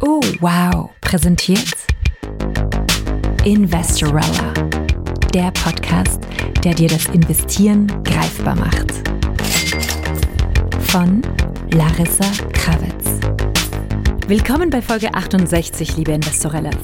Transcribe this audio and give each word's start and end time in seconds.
Oh, 0.00 0.20
wow. 0.40 0.90
Präsentiert 1.00 1.74
Investorella. 3.44 4.52
Der 5.32 5.50
Podcast, 5.52 6.20
der 6.62 6.74
dir 6.74 6.88
das 6.88 7.06
Investieren 7.06 7.86
greifbar 8.04 8.56
macht. 8.56 8.92
Von 10.88 11.22
Larissa 11.72 12.30
Krawitz. 12.52 13.20
Willkommen 14.26 14.70
bei 14.70 14.82
Folge 14.82 15.12
68, 15.14 15.96
liebe 15.96 16.12
Investorellas. 16.12 16.76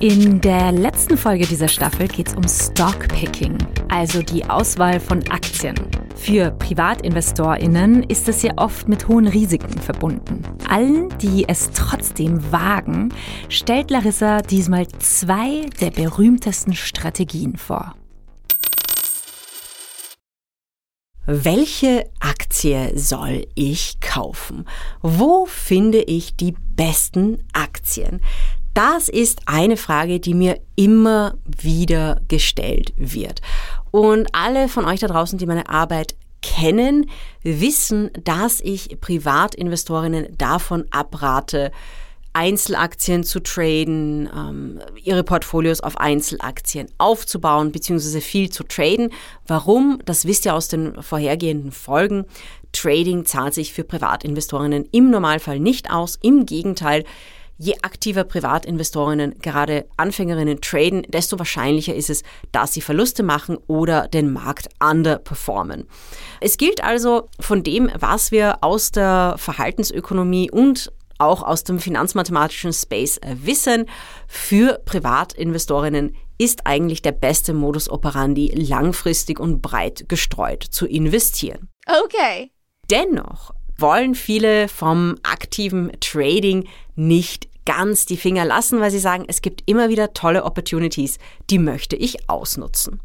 In 0.00 0.40
der 0.40 0.72
letzten 0.72 1.16
Folge 1.16 1.46
dieser 1.46 1.68
Staffel 1.68 2.08
geht 2.08 2.28
es 2.28 2.34
um 2.34 2.42
Stockpicking, 2.48 3.56
also 3.88 4.22
die 4.22 4.44
Auswahl 4.44 4.98
von 4.98 5.22
Aktien. 5.30 5.76
Für 6.24 6.52
PrivatinvestorInnen 6.52 8.04
ist 8.04 8.28
es 8.28 8.42
ja 8.42 8.52
oft 8.56 8.88
mit 8.88 9.08
hohen 9.08 9.26
Risiken 9.26 9.76
verbunden. 9.80 10.44
Allen, 10.68 11.08
die 11.18 11.48
es 11.48 11.72
trotzdem 11.72 12.52
wagen, 12.52 13.12
stellt 13.48 13.90
Larissa 13.90 14.40
diesmal 14.40 14.86
zwei 15.00 15.66
der 15.80 15.90
berühmtesten 15.90 16.74
Strategien 16.76 17.56
vor. 17.56 17.96
Welche 21.26 22.08
Aktie 22.20 22.96
soll 22.96 23.48
ich 23.56 23.98
kaufen? 23.98 24.66
Wo 25.00 25.46
finde 25.46 26.02
ich 26.02 26.36
die 26.36 26.54
besten 26.76 27.42
Aktien? 27.52 28.20
Das 28.74 29.08
ist 29.08 29.40
eine 29.46 29.76
Frage, 29.76 30.20
die 30.20 30.34
mir 30.34 30.60
immer 30.76 31.34
wieder 31.44 32.20
gestellt 32.28 32.94
wird. 32.96 33.40
Und 33.92 34.26
alle 34.32 34.68
von 34.68 34.84
euch 34.84 34.98
da 34.98 35.06
draußen, 35.06 35.38
die 35.38 35.46
meine 35.46 35.68
Arbeit 35.68 36.16
kennen, 36.40 37.08
wissen, 37.42 38.10
dass 38.24 38.60
ich 38.60 39.00
Privatinvestorinnen 39.00 40.36
davon 40.36 40.86
abrate, 40.90 41.70
Einzelaktien 42.34 43.24
zu 43.24 43.40
traden, 43.40 44.28
ähm, 44.34 44.80
ihre 45.02 45.22
Portfolios 45.22 45.80
auf 45.80 45.98
Einzelaktien 45.98 46.86
aufzubauen, 46.96 47.72
beziehungsweise 47.72 48.22
viel 48.22 48.48
zu 48.50 48.64
traden. 48.64 49.10
Warum? 49.46 49.98
Das 50.06 50.24
wisst 50.24 50.46
ihr 50.46 50.54
aus 50.54 50.68
den 50.68 51.00
vorhergehenden 51.02 51.72
Folgen. 51.72 52.24
Trading 52.72 53.26
zahlt 53.26 53.52
sich 53.52 53.74
für 53.74 53.84
Privatinvestorinnen 53.84 54.88
im 54.92 55.10
Normalfall 55.10 55.60
nicht 55.60 55.90
aus. 55.90 56.18
Im 56.22 56.46
Gegenteil, 56.46 57.04
je 57.62 57.74
aktiver 57.82 58.24
Privatinvestorinnen, 58.24 59.38
gerade 59.40 59.86
Anfängerinnen 59.96 60.60
traden, 60.60 61.02
desto 61.08 61.38
wahrscheinlicher 61.38 61.94
ist 61.94 62.10
es, 62.10 62.24
dass 62.50 62.72
sie 62.72 62.80
Verluste 62.80 63.22
machen 63.22 63.56
oder 63.68 64.08
den 64.08 64.32
Markt 64.32 64.68
underperformen. 64.80 65.86
Es 66.40 66.56
gilt 66.56 66.82
also 66.82 67.28
von 67.38 67.62
dem, 67.62 67.88
was 67.96 68.32
wir 68.32 68.64
aus 68.64 68.90
der 68.90 69.36
Verhaltensökonomie 69.38 70.50
und 70.50 70.92
auch 71.18 71.44
aus 71.44 71.62
dem 71.62 71.78
finanzmathematischen 71.78 72.72
Space 72.72 73.20
wissen, 73.22 73.86
für 74.26 74.80
Privatinvestorinnen 74.84 76.16
ist 76.38 76.66
eigentlich 76.66 77.00
der 77.00 77.12
beste 77.12 77.54
Modus 77.54 77.88
operandi, 77.88 78.50
langfristig 78.56 79.38
und 79.38 79.62
breit 79.62 80.08
gestreut 80.08 80.64
zu 80.64 80.84
investieren. 80.86 81.68
Okay. 81.86 82.50
Dennoch 82.90 83.52
wollen 83.76 84.16
viele 84.16 84.66
vom 84.66 85.14
aktiven 85.22 85.92
Trading 86.00 86.66
nicht 86.96 87.51
ganz 87.64 88.06
die 88.06 88.16
Finger 88.16 88.44
lassen, 88.44 88.80
weil 88.80 88.90
sie 88.90 88.98
sagen, 88.98 89.24
es 89.28 89.42
gibt 89.42 89.62
immer 89.66 89.88
wieder 89.88 90.12
tolle 90.12 90.44
Opportunities, 90.44 91.18
die 91.50 91.58
möchte 91.58 91.96
ich 91.96 92.28
ausnutzen. 92.28 93.00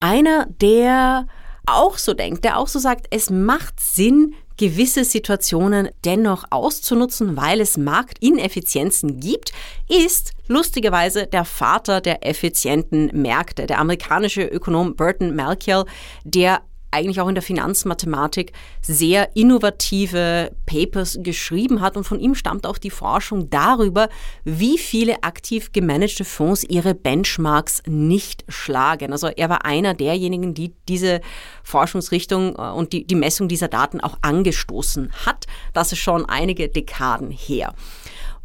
Einer, 0.00 0.46
der 0.46 1.26
auch 1.66 1.98
so 1.98 2.12
denkt, 2.12 2.44
der 2.44 2.58
auch 2.58 2.68
so 2.68 2.78
sagt, 2.78 3.06
es 3.10 3.30
macht 3.30 3.78
Sinn, 3.78 4.34
gewisse 4.56 5.04
Situationen 5.04 5.88
dennoch 6.04 6.44
auszunutzen, 6.50 7.36
weil 7.36 7.60
es 7.60 7.76
Marktineffizienzen 7.76 9.20
gibt, 9.20 9.52
ist 9.88 10.32
lustigerweise 10.46 11.26
der 11.26 11.44
Vater 11.44 12.00
der 12.00 12.26
effizienten 12.26 13.10
Märkte, 13.12 13.66
der 13.66 13.78
amerikanische 13.78 14.42
Ökonom 14.42 14.94
Burton 14.96 15.34
Malkiel, 15.34 15.84
der 16.24 16.62
eigentlich 16.92 17.20
auch 17.20 17.28
in 17.28 17.34
der 17.34 17.42
Finanzmathematik 17.42 18.52
sehr 18.80 19.34
innovative 19.34 20.52
Papers 20.66 21.18
geschrieben 21.22 21.80
hat 21.80 21.96
und 21.96 22.04
von 22.04 22.20
ihm 22.20 22.34
stammt 22.34 22.66
auch 22.66 22.78
die 22.78 22.90
Forschung 22.90 23.50
darüber, 23.50 24.08
wie 24.44 24.78
viele 24.78 25.22
aktiv 25.22 25.72
gemanagte 25.72 26.24
Fonds 26.24 26.64
ihre 26.64 26.94
Benchmarks 26.94 27.82
nicht 27.86 28.44
schlagen. 28.48 29.12
Also 29.12 29.28
er 29.28 29.48
war 29.48 29.64
einer 29.64 29.94
derjenigen, 29.94 30.54
die 30.54 30.74
diese 30.88 31.20
Forschungsrichtung 31.62 32.56
äh, 32.56 32.70
und 32.70 32.92
die, 32.92 33.06
die 33.06 33.14
Messung 33.14 33.48
dieser 33.48 33.68
Daten 33.68 34.00
auch 34.00 34.18
angestoßen 34.22 35.12
hat. 35.26 35.46
Das 35.72 35.92
ist 35.92 35.98
schon 35.98 36.26
einige 36.26 36.68
Dekaden 36.68 37.30
her. 37.30 37.74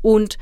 Und 0.01 0.37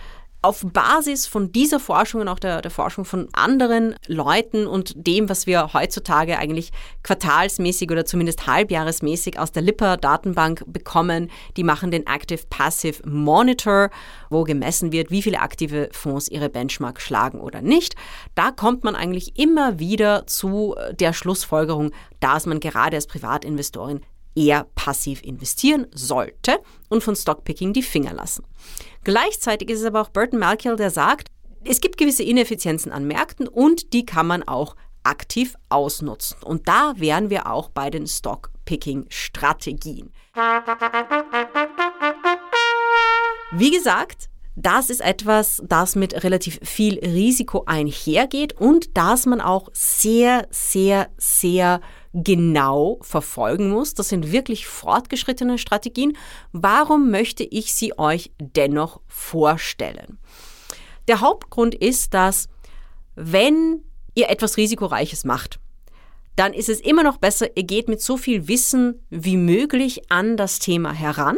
auf 0.45 0.63
Basis 0.63 1.25
von 1.25 1.51
dieser 1.51 1.79
Forschung 1.79 2.21
und 2.21 2.27
auch 2.27 2.37
der, 2.37 2.61
der, 2.61 2.69
Forschung 2.69 3.03
von 3.03 3.27
anderen 3.33 3.95
Leuten 4.05 4.67
und 4.67 4.93
dem, 4.95 5.27
was 5.27 5.47
wir 5.47 5.73
heutzutage 5.73 6.37
eigentlich 6.37 6.71
quartalsmäßig 7.01 7.89
oder 7.89 8.05
zumindest 8.05 8.45
halbjahresmäßig 8.45 9.39
aus 9.39 9.51
der 9.51 9.63
Lipper-Datenbank 9.63 10.63
bekommen, 10.67 11.31
die 11.57 11.63
machen 11.63 11.89
den 11.89 12.05
Active 12.05 12.43
Passive 12.47 13.01
Monitor, 13.09 13.89
wo 14.29 14.43
gemessen 14.43 14.91
wird, 14.91 15.09
wie 15.09 15.23
viele 15.23 15.39
aktive 15.39 15.89
Fonds 15.91 16.27
ihre 16.27 16.49
Benchmark 16.49 17.01
schlagen 17.01 17.41
oder 17.41 17.63
nicht. 17.63 17.95
Da 18.35 18.51
kommt 18.51 18.83
man 18.83 18.95
eigentlich 18.95 19.39
immer 19.39 19.79
wieder 19.79 20.27
zu 20.27 20.75
der 20.99 21.13
Schlussfolgerung, 21.13 21.89
dass 22.19 22.45
man 22.45 22.59
gerade 22.59 22.97
als 22.97 23.07
Privatinvestorin 23.07 24.01
eher 24.35 24.67
passiv 24.75 25.21
investieren 25.23 25.87
sollte 25.93 26.59
und 26.89 27.03
von 27.03 27.15
Stockpicking 27.15 27.73
die 27.73 27.83
Finger 27.83 28.13
lassen. 28.13 28.45
Gleichzeitig 29.03 29.69
ist 29.69 29.79
es 29.79 29.85
aber 29.85 30.01
auch 30.01 30.09
Burton 30.09 30.39
Malkiel, 30.39 30.75
der 30.75 30.91
sagt, 30.91 31.29
es 31.63 31.81
gibt 31.81 31.97
gewisse 31.97 32.23
Ineffizienzen 32.23 32.91
an 32.91 33.07
Märkten 33.07 33.47
und 33.47 33.93
die 33.93 34.05
kann 34.05 34.27
man 34.27 34.43
auch 34.43 34.75
aktiv 35.03 35.55
ausnutzen. 35.69 36.37
Und 36.43 36.67
da 36.67 36.93
wären 36.97 37.29
wir 37.29 37.49
auch 37.49 37.69
bei 37.69 37.89
den 37.89 38.07
Stockpicking-Strategien. 38.07 40.11
Wie 43.51 43.71
gesagt, 43.71 44.29
das 44.55 44.89
ist 44.89 45.01
etwas, 45.01 45.61
das 45.65 45.95
mit 45.95 46.23
relativ 46.23 46.59
viel 46.63 46.97
Risiko 46.99 47.63
einhergeht 47.65 48.53
und 48.53 48.97
das 48.97 49.25
man 49.25 49.41
auch 49.41 49.69
sehr, 49.73 50.47
sehr, 50.49 51.09
sehr 51.17 51.81
genau 52.15 52.97
verfolgen 53.01 53.69
muss. 53.69 53.93
Das 53.93 54.09
sind 54.09 54.31
wirklich 54.31 54.67
fortgeschrittene 54.67 55.57
Strategien. 55.57 56.17
Warum 56.53 57.11
möchte 57.11 57.43
ich 57.43 57.73
sie 57.73 57.97
euch 57.99 58.31
dennoch 58.39 59.01
vorstellen? 59.07 60.17
Der 61.07 61.21
Hauptgrund 61.21 61.75
ist, 61.75 62.13
dass 62.13 62.47
wenn 63.15 63.83
ihr 64.15 64.29
etwas 64.29 64.57
Risikoreiches 64.57 65.25
macht, 65.25 65.59
dann 66.35 66.53
ist 66.53 66.69
es 66.69 66.81
immer 66.81 67.03
noch 67.03 67.17
besser, 67.17 67.55
ihr 67.55 67.63
geht 67.63 67.87
mit 67.87 68.01
so 68.01 68.17
viel 68.17 68.47
Wissen 68.47 69.01
wie 69.09 69.37
möglich 69.37 70.11
an 70.11 70.35
das 70.35 70.59
Thema 70.59 70.91
heran, 70.91 71.37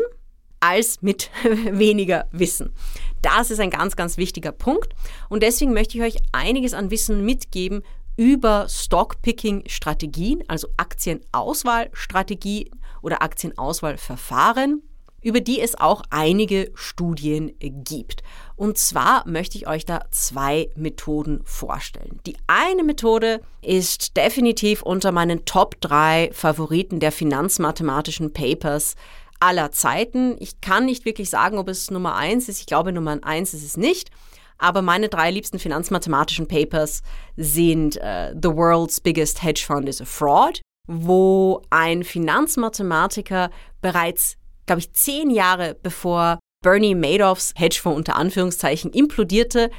als 0.60 1.02
mit 1.02 1.30
weniger 1.44 2.28
Wissen. 2.32 2.74
Das 3.22 3.52
ist 3.52 3.60
ein 3.60 3.70
ganz, 3.70 3.96
ganz 3.96 4.18
wichtiger 4.18 4.52
Punkt. 4.52 4.94
Und 5.30 5.44
deswegen 5.44 5.74
möchte 5.74 5.98
ich 5.98 6.04
euch 6.04 6.22
einiges 6.32 6.74
an 6.74 6.92
Wissen 6.92 7.26
mitgeben 7.26 7.84
über 8.18 8.68
Stockpicking-Strategien, 8.68 10.44
also 10.48 10.68
Aktienauswahlstrategien 10.76 12.72
oder 13.02 13.22
Aktienauswahlverfahren, 13.22 14.82
über 15.22 15.40
die 15.40 15.62
es 15.62 15.80
auch 15.80 16.04
einige 16.10 16.72
Studien 16.74 17.54
gibt. 17.60 18.24
Und 18.56 18.78
zwar 18.78 19.28
möchte 19.28 19.58
ich 19.58 19.68
euch 19.68 19.86
da 19.86 20.02
zwei 20.12 20.70
Methoden 20.76 21.42
vorstellen. 21.44 22.20
Die 22.26 22.38
eine 22.48 22.84
Methode 22.84 23.42
ist 23.62 24.18
definitiv 24.18 24.82
unter 24.82 25.12
meinen 25.12 25.46
Top 25.46 25.80
3 25.82 26.32
Favoriten 26.34 27.00
der 27.00 27.12
finanzmathematischen 27.12 28.34
Papers 28.34 28.96
aller 29.40 29.72
Zeiten. 29.72 30.36
Ich 30.40 30.62
kann 30.62 30.86
nicht 30.86 31.06
wirklich 31.06 31.30
sagen, 31.30 31.58
ob 31.58 31.70
es 31.70 31.92
Nummer 31.92 32.16
1 32.16 32.50
ist. 32.50 32.60
Ich 32.60 32.66
glaube, 32.66 32.92
Nummer 32.92 33.20
1 33.22 33.54
ist 33.54 33.64
es 33.64 33.78
nicht. 33.78 34.10
Aber 34.58 34.82
meine 34.82 35.10
drei 35.10 35.32
liebsten 35.32 35.60
finanzmathematischen 35.60 36.48
Papers 36.48 37.02
sind 37.36 37.98
uh, 37.98 38.34
The 38.34 38.50
World's 38.50 39.00
Biggest 39.00 39.44
Hedge 39.44 39.64
Fund 39.66 39.88
is 39.88 40.02
a 40.02 40.06
Fraud, 40.06 40.62
wo 40.88 41.62
ein 41.70 42.04
Finanzmathematiker 42.04 43.50
bereits, 43.82 44.38
glaube 44.66 44.80
ich, 44.80 44.94
zehn 44.94 45.30
Jahre 45.30 45.76
bevor 45.82 46.40
Bernie 46.64 46.96
Madoffs 46.96 47.54
Hedgefonds 47.56 47.98
unter 47.98 48.16
Anführungszeichen 48.16 48.92
implodierte, 48.92 49.70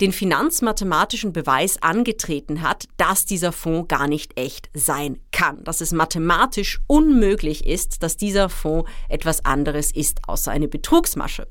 den 0.00 0.12
finanzmathematischen 0.12 1.32
Beweis 1.32 1.82
angetreten 1.82 2.62
hat, 2.62 2.84
dass 2.96 3.24
dieser 3.24 3.50
Fonds 3.50 3.88
gar 3.88 4.06
nicht 4.06 4.38
echt 4.38 4.70
sein 4.72 5.20
kann, 5.32 5.64
dass 5.64 5.80
es 5.80 5.92
mathematisch 5.92 6.80
unmöglich 6.86 7.66
ist, 7.66 8.02
dass 8.02 8.16
dieser 8.16 8.48
Fonds 8.48 8.88
etwas 9.08 9.44
anderes 9.44 9.90
ist 9.90 10.20
außer 10.28 10.52
eine 10.52 10.68
Betrugsmasche. 10.68 11.48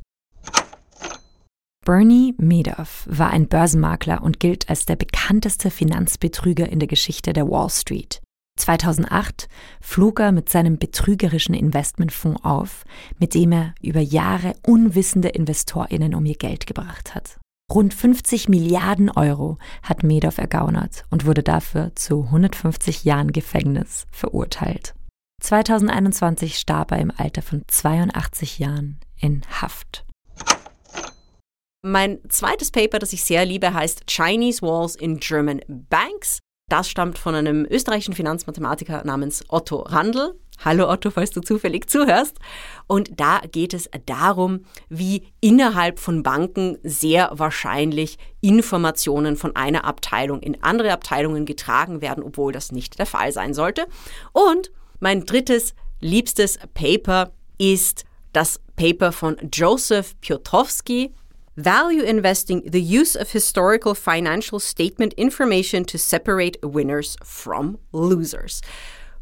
Bernie 1.88 2.36
Madoff 2.38 3.08
war 3.10 3.30
ein 3.30 3.48
Börsenmakler 3.48 4.22
und 4.22 4.42
gilt 4.42 4.68
als 4.70 4.86
der 4.86 4.98
bekannteste 4.98 5.72
Finanzbetrüger 5.72 6.68
in 6.68 6.80
der 6.80 6.88
Geschichte 6.90 7.32
der 7.32 7.48
Wall 7.50 7.70
Street. 7.70 8.22
2008 8.60 9.48
flog 9.80 10.20
er 10.20 10.34
mit 10.34 10.50
seinem 10.50 10.80
betrügerischen 10.80 11.56
Investmentfonds 11.56 12.44
auf, 12.44 12.84
mit 13.20 13.34
dem 13.34 13.54
er 13.54 13.74
über 13.82 14.02
Jahre 14.02 14.58
unwissende 14.66 15.30
Investorinnen 15.30 16.14
um 16.14 16.26
ihr 16.26 16.36
Geld 16.36 16.68
gebracht 16.68 17.16
hat. 17.16 17.40
Rund 17.74 17.94
50 17.94 18.50
Milliarden 18.50 19.10
Euro 19.10 19.58
hat 19.82 20.04
Madoff 20.04 20.40
ergaunert 20.40 21.06
und 21.10 21.26
wurde 21.26 21.42
dafür 21.42 21.96
zu 21.96 22.26
150 22.26 23.06
Jahren 23.06 23.32
Gefängnis 23.32 24.08
verurteilt. 24.12 24.94
2021 25.42 26.60
starb 26.60 26.92
er 26.92 26.98
im 26.98 27.14
Alter 27.16 27.42
von 27.42 27.64
82 27.66 28.60
Jahren 28.60 29.00
in 29.16 29.44
Haft. 29.62 30.04
Mein 31.84 32.20
zweites 32.28 32.72
Paper, 32.72 32.98
das 33.00 33.14
ich 33.14 33.24
sehr 33.24 33.46
liebe, 33.46 33.74
heißt 33.74 34.08
Chinese 34.08 34.62
Walls 34.62 34.96
in 34.96 35.20
German 35.20 35.62
Banks. 35.68 36.40
Das 36.70 36.90
stammt 36.90 37.18
von 37.18 37.36
einem 37.36 37.66
österreichischen 37.70 38.16
Finanzmathematiker 38.16 39.06
namens 39.06 39.46
Otto 39.48 39.82
Randl. 39.82 40.34
Hallo 40.66 40.90
Otto, 40.90 41.12
falls 41.12 41.30
du 41.32 41.40
zufällig 41.40 41.88
zuhörst. 41.88 42.40
Und 42.88 43.20
da 43.20 43.42
geht 43.52 43.76
es 43.76 43.90
darum, 44.08 44.66
wie 44.90 45.32
innerhalb 45.40 46.00
von 46.00 46.24
Banken 46.24 46.80
sehr 46.82 47.30
wahrscheinlich 47.32 48.18
Informationen 48.42 49.38
von 49.38 49.56
einer 49.56 49.86
Abteilung 49.86 50.42
in 50.42 50.62
andere 50.64 50.92
Abteilungen 50.92 51.46
getragen 51.46 52.02
werden, 52.02 52.24
obwohl 52.24 52.52
das 52.52 52.72
nicht 52.72 52.98
der 52.98 53.06
Fall 53.06 53.32
sein 53.32 53.54
sollte. 53.54 53.86
Und 54.34 54.72
mein 55.00 55.26
drittes 55.26 55.76
liebstes 56.02 56.58
Paper 56.74 57.32
ist 57.60 58.04
das 58.34 58.60
Paper 58.76 59.12
von 59.12 59.38
Joseph 59.54 60.20
Piotrowski 60.20 61.14
Value 61.58 62.04
investing, 62.04 62.62
the 62.70 62.80
use 62.80 63.16
of 63.16 63.32
historical 63.32 63.96
financial 63.96 64.60
statement 64.60 65.14
information 65.14 65.84
to 65.86 65.98
separate 65.98 66.56
winners 66.62 67.18
from 67.24 67.80
losers. 67.92 68.62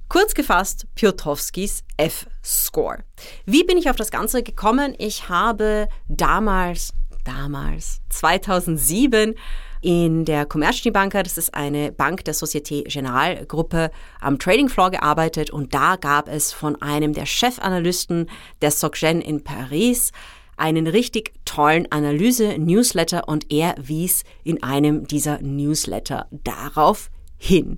Kurz 0.09 0.33
gefasst, 0.33 0.85
Piotrowskis 0.95 1.83
F-Score. 1.97 3.05
Wie 3.45 3.63
bin 3.63 3.77
ich 3.77 3.89
auf 3.89 3.95
das 3.95 4.11
Ganze 4.11 4.43
gekommen? 4.43 4.95
Ich 4.99 5.29
habe 5.29 5.87
damals, 6.09 6.91
damals, 7.23 8.01
2007 8.09 9.35
in 9.81 10.25
der 10.25 10.45
Commercial 10.45 10.91
Banker, 10.91 11.23
das 11.23 11.37
ist 11.37 11.53
eine 11.53 11.93
Bank 11.93 12.25
der 12.25 12.33
Societe 12.33 12.83
Generale 12.83 13.45
Gruppe, 13.45 13.91
am 14.19 14.39
Trading 14.39 14.67
Floor 14.67 14.91
gearbeitet 14.91 15.51
und 15.51 15.73
da 15.73 15.95
gab 15.95 16.27
es 16.27 16.51
von 16.51 16.81
einem 16.81 17.13
der 17.13 17.25
Chefanalysten 17.25 18.29
der 18.61 18.71
SocGen 18.71 19.21
in 19.21 19.43
Paris 19.43 20.11
einen 20.57 20.87
richtig 20.87 21.33
tollen 21.45 21.91
Analyse-Newsletter 21.91 23.27
und 23.27 23.51
er 23.51 23.75
wies 23.77 24.23
in 24.43 24.63
einem 24.63 25.07
dieser 25.07 25.41
Newsletter 25.41 26.27
darauf 26.31 27.09
hin. 27.37 27.77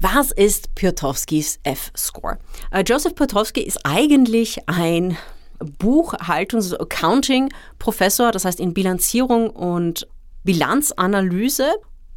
Was 0.00 0.30
ist 0.30 0.74
Piotrowskis 0.74 1.58
F-Score? 1.62 2.38
Äh, 2.70 2.84
Joseph 2.86 3.14
Piotrowski 3.14 3.62
ist 3.62 3.80
eigentlich 3.84 4.68
ein 4.68 5.16
Buchhaltungs- 5.58 6.56
also 6.56 6.78
Accounting-Professor, 6.78 8.30
das 8.30 8.44
heißt 8.44 8.60
in 8.60 8.74
Bilanzierung 8.74 9.50
und 9.50 10.06
Bilanzanalyse. 10.44 11.72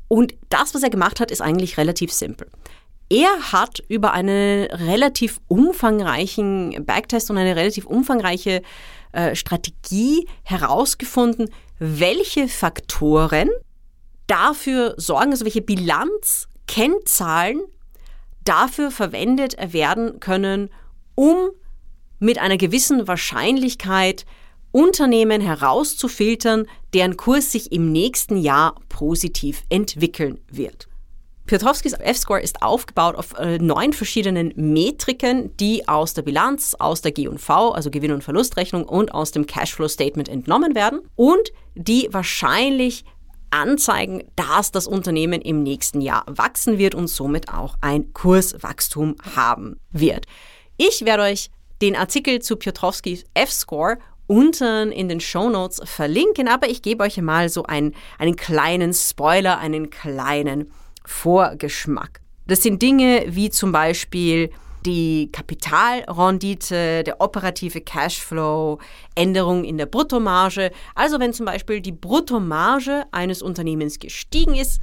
Und 0.08 0.36
das, 0.50 0.74
was 0.74 0.84
er 0.84 0.90
gemacht 0.90 1.20
hat, 1.20 1.32
ist 1.32 1.42
eigentlich 1.42 1.78
relativ 1.78 2.12
simpel. 2.12 2.50
Er 3.10 3.52
hat 3.52 3.80
über 3.88 4.14
einen 4.14 4.66
relativ 4.68 5.42
umfangreichen 5.48 6.86
Backtest 6.86 7.32
und 7.32 7.38
eine 7.38 7.56
relativ 7.56 7.86
umfangreiche 7.88 8.62
äh, 9.12 9.36
Strategie 9.36 10.28
herausgefunden, 10.44 11.50
welche 11.80 12.48
Faktoren 12.48 13.50
dafür 14.28 14.94
sorgen, 14.98 15.32
also 15.32 15.46
welche 15.46 15.64
Bilanzkennzahlen 15.64 17.62
dafür 18.46 18.92
verwendet 18.92 19.56
werden 19.74 20.20
können, 20.20 20.70
um 21.16 21.50
mit 22.20 22.38
einer 22.38 22.58
gewissen 22.58 23.08
Wahrscheinlichkeit 23.08 24.26
Unternehmen 24.72 25.42
herauszufiltern, 25.42 26.68
deren 26.94 27.18
Kurs 27.18 27.52
sich 27.52 27.72
im 27.72 27.92
nächsten 27.92 28.38
Jahr 28.38 28.76
positiv 28.88 29.64
entwickeln 29.70 30.40
wird. 30.52 30.89
Piotrowskis 31.50 31.94
F-Score 31.94 32.40
ist 32.40 32.62
aufgebaut 32.62 33.16
auf 33.16 33.34
äh, 33.40 33.58
neun 33.58 33.92
verschiedenen 33.92 34.54
Metriken, 34.56 35.58
die 35.58 35.88
aus 35.88 36.14
der 36.14 36.22
Bilanz, 36.22 36.76
aus 36.78 37.02
der 37.02 37.12
G&V, 37.12 37.72
also 37.72 37.90
Gewinn- 37.90 38.12
und 38.12 38.24
Verlustrechnung 38.24 38.84
und 38.84 39.16
aus 39.16 39.32
dem 39.32 39.48
Cashflow-Statement 39.48 40.30
entnommen 40.30 40.76
werden 40.76 41.02
und 41.16 41.52
die 41.74 42.08
wahrscheinlich 42.12 43.04
anzeigen, 43.50 44.26
dass 44.36 44.72
das 44.72 44.86
Unternehmen 44.86 45.42
im 45.42 45.64
nächsten 45.64 46.02
Jahr 46.02 46.24
wachsen 46.28 46.78
wird 46.78 46.94
und 46.94 47.08
somit 47.08 47.52
auch 47.52 47.78
ein 47.82 48.14
Kurswachstum 48.14 49.16
haben 49.36 49.80
wird. 49.90 50.28
Ich 50.78 51.04
werde 51.04 51.24
euch 51.24 51.50
den 51.82 51.96
Artikel 51.96 52.44
zu 52.44 52.58
Piotrowskis 52.58 53.24
F-Score 53.34 53.98
unten 54.28 54.92
in 54.92 55.10
den 55.10 55.20
Show 55.20 55.50
Notes 55.50 55.82
verlinken, 55.84 56.48
aber 56.48 56.70
ich 56.70 56.84
gebe 56.84 57.04
euch 57.04 57.20
mal 57.20 57.50
so 57.50 57.64
einen, 57.64 57.96
einen 58.20 58.36
kleinen 58.36 58.94
Spoiler, 58.94 59.58
einen 59.58 59.90
kleinen 59.90 60.72
Vorgeschmack. 61.10 62.22
Das 62.46 62.62
sind 62.62 62.82
Dinge 62.82 63.26
wie 63.28 63.50
zum 63.50 63.72
Beispiel 63.72 64.52
die 64.86 65.30
Kapitalrendite, 65.32 67.04
der 67.04 67.20
operative 67.20 67.82
Cashflow, 67.82 68.80
Änderungen 69.16 69.66
in 69.66 69.78
der 69.78 69.88
Bruttomarge. 69.88 70.72
Also 70.96 71.20
wenn 71.20 71.34
zum 71.34 71.46
Beispiel 71.46 71.82
die 71.82 71.92
Bruttomarge 71.92 73.04
eines 73.12 73.42
Unternehmens 73.42 74.00
gestiegen 74.00 74.56
ist, 74.56 74.80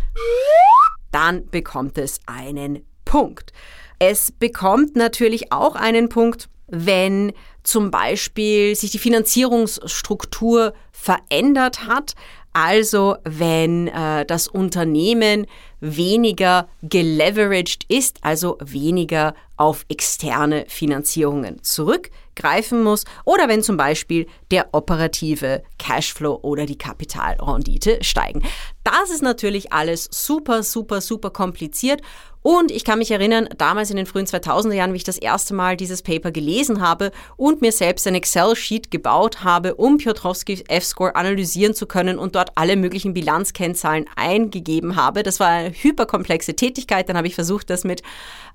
dann 1.12 1.49
bekommt 1.49 1.96
es 1.96 2.20
einen 2.26 2.84
Punkt. 3.05 3.52
Es 3.99 4.32
bekommt 4.32 4.96
natürlich 4.96 5.52
auch 5.52 5.76
einen 5.76 6.08
Punkt, 6.08 6.49
wenn 6.67 7.32
zum 7.62 7.90
Beispiel 7.90 8.75
sich 8.75 8.90
die 8.90 8.99
Finanzierungsstruktur 8.99 10.75
verändert 10.93 11.87
hat. 11.87 12.14
Also 12.58 13.16
wenn 13.24 13.88
äh, 13.88 14.24
das 14.24 14.48
Unternehmen 14.48 15.46
weniger 15.80 16.70
geleveraged 16.80 17.84
ist, 17.88 18.16
also 18.22 18.56
weniger 18.64 19.34
auf 19.58 19.84
externe 19.90 20.64
Finanzierungen 20.66 21.62
zurückgreifen 21.62 22.82
muss 22.82 23.04
oder 23.26 23.48
wenn 23.48 23.62
zum 23.62 23.76
Beispiel 23.76 24.26
der 24.50 24.68
operative 24.72 25.64
Cashflow 25.78 26.38
oder 26.40 26.64
die 26.64 26.78
Kapitalrendite 26.78 28.02
steigen. 28.02 28.42
Das 28.84 29.10
ist 29.10 29.22
natürlich 29.22 29.74
alles 29.74 30.08
super, 30.10 30.62
super, 30.62 31.02
super 31.02 31.28
kompliziert 31.28 32.00
und 32.48 32.70
ich 32.70 32.84
kann 32.84 33.00
mich 33.00 33.10
erinnern, 33.10 33.48
damals 33.58 33.90
in 33.90 33.96
den 33.96 34.06
frühen 34.06 34.24
2000er 34.24 34.74
Jahren, 34.74 34.92
wie 34.92 34.98
ich 34.98 35.02
das 35.02 35.18
erste 35.18 35.52
Mal 35.52 35.76
dieses 35.76 36.02
Paper 36.02 36.30
gelesen 36.30 36.80
habe 36.80 37.10
und 37.36 37.60
mir 37.60 37.72
selbst 37.72 38.06
ein 38.06 38.14
Excel-Sheet 38.14 38.92
gebaut 38.92 39.42
habe, 39.42 39.75
um 39.75 39.98
Piotrowskis 39.98 40.62
F-Score 40.68 41.16
analysieren 41.16 41.75
zu 41.75 41.86
können 41.86 42.20
und 42.20 42.36
dort 42.36 42.45
alle 42.54 42.76
möglichen 42.76 43.14
Bilanzkennzahlen 43.14 44.06
eingegeben 44.16 44.96
habe. 44.96 45.22
Das 45.22 45.40
war 45.40 45.48
eine 45.48 45.70
hyperkomplexe 45.70 46.56
Tätigkeit. 46.56 47.08
Dann 47.08 47.16
habe 47.16 47.26
ich 47.26 47.34
versucht, 47.34 47.70
das 47.70 47.84
mit 47.84 48.02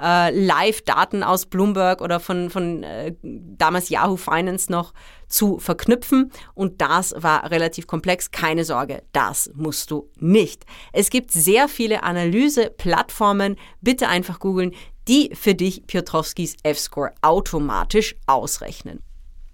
äh, 0.01 0.31
Live-Daten 0.31 1.23
aus 1.23 1.45
Bloomberg 1.45 2.01
oder 2.01 2.19
von, 2.19 2.49
von 2.49 2.83
äh, 2.83 3.13
damals 3.21 3.89
Yahoo 3.89 4.17
Finance 4.17 4.71
noch 4.71 4.93
zu 5.27 5.59
verknüpfen. 5.59 6.31
Und 6.53 6.81
das 6.81 7.15
war 7.17 7.49
relativ 7.51 7.87
komplex. 7.87 8.31
Keine 8.31 8.65
Sorge, 8.65 9.03
das 9.13 9.51
musst 9.55 9.91
du 9.91 10.09
nicht. 10.19 10.65
Es 10.93 11.09
gibt 11.09 11.31
sehr 11.31 11.67
viele 11.67 12.03
Analyse-Plattformen. 12.03 13.57
Bitte 13.81 14.07
einfach 14.07 14.39
googeln, 14.39 14.73
die 15.07 15.31
für 15.33 15.55
dich 15.55 15.87
Piotrowskis 15.87 16.55
F-Score 16.63 17.11
automatisch 17.21 18.15
ausrechnen. 18.27 19.01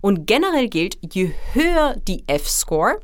Und 0.01 0.27
generell 0.27 0.69
gilt, 0.69 0.97
je 1.01 1.31
höher 1.53 1.95
die 2.07 2.23
F-Score, 2.27 2.99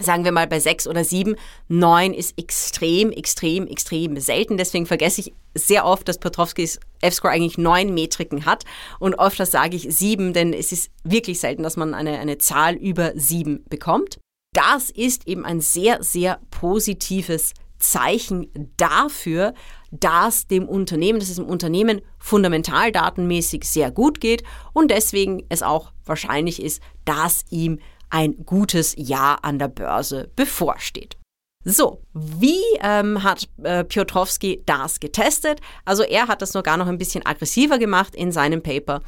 sagen 0.00 0.24
wir 0.24 0.32
mal 0.32 0.46
bei 0.46 0.60
sechs 0.60 0.86
oder 0.86 1.04
sieben, 1.04 1.36
neun 1.68 2.14
ist 2.14 2.38
extrem, 2.38 3.12
extrem, 3.12 3.66
extrem 3.66 4.18
selten. 4.18 4.56
Deswegen 4.56 4.86
vergesse 4.86 5.20
ich 5.20 5.32
sehr 5.54 5.84
oft, 5.84 6.08
dass 6.08 6.18
Petrovskis 6.18 6.80
F-Score 7.00 7.32
eigentlich 7.32 7.58
neun 7.58 7.94
Metriken 7.94 8.44
hat. 8.44 8.64
Und 8.98 9.14
oft 9.14 9.36
sage 9.36 9.76
ich 9.76 9.94
sieben, 9.94 10.32
denn 10.32 10.52
es 10.52 10.72
ist 10.72 10.90
wirklich 11.04 11.38
selten, 11.38 11.62
dass 11.62 11.76
man 11.76 11.94
eine, 11.94 12.18
eine 12.18 12.38
Zahl 12.38 12.74
über 12.74 13.12
sieben 13.14 13.64
bekommt. 13.68 14.18
Das 14.52 14.90
ist 14.90 15.26
eben 15.26 15.44
ein 15.44 15.60
sehr, 15.60 16.02
sehr 16.02 16.40
positives 16.50 17.54
Zeichen 17.78 18.48
dafür, 18.76 19.54
dass 19.90 20.46
dem 20.46 20.68
Unternehmen, 20.68 21.20
dass 21.20 21.28
es 21.28 21.36
dem 21.36 21.44
Unternehmen 21.44 22.00
fundamental 22.18 22.90
datenmäßig 22.90 23.64
sehr 23.64 23.90
gut 23.90 24.20
geht 24.20 24.42
und 24.72 24.90
deswegen 24.90 25.44
es 25.50 25.62
auch 25.62 25.92
wahrscheinlich 26.04 26.62
ist, 26.62 26.82
dass 27.04 27.44
ihm 27.50 27.78
ein 28.10 28.44
gutes 28.44 28.94
Jahr 28.96 29.44
an 29.44 29.58
der 29.58 29.68
Börse 29.68 30.30
bevorsteht. 30.36 31.16
So, 31.64 32.02
wie 32.12 32.60
ähm, 32.82 33.22
hat 33.22 33.48
äh, 33.62 33.84
Piotrowski 33.84 34.62
das 34.66 35.00
getestet? 35.00 35.60
Also 35.86 36.02
er 36.02 36.28
hat 36.28 36.42
das 36.42 36.52
sogar 36.52 36.76
noch 36.76 36.88
ein 36.88 36.98
bisschen 36.98 37.24
aggressiver 37.24 37.78
gemacht 37.78 38.14
in 38.14 38.32
seinem 38.32 38.62
Paper. 38.62 39.00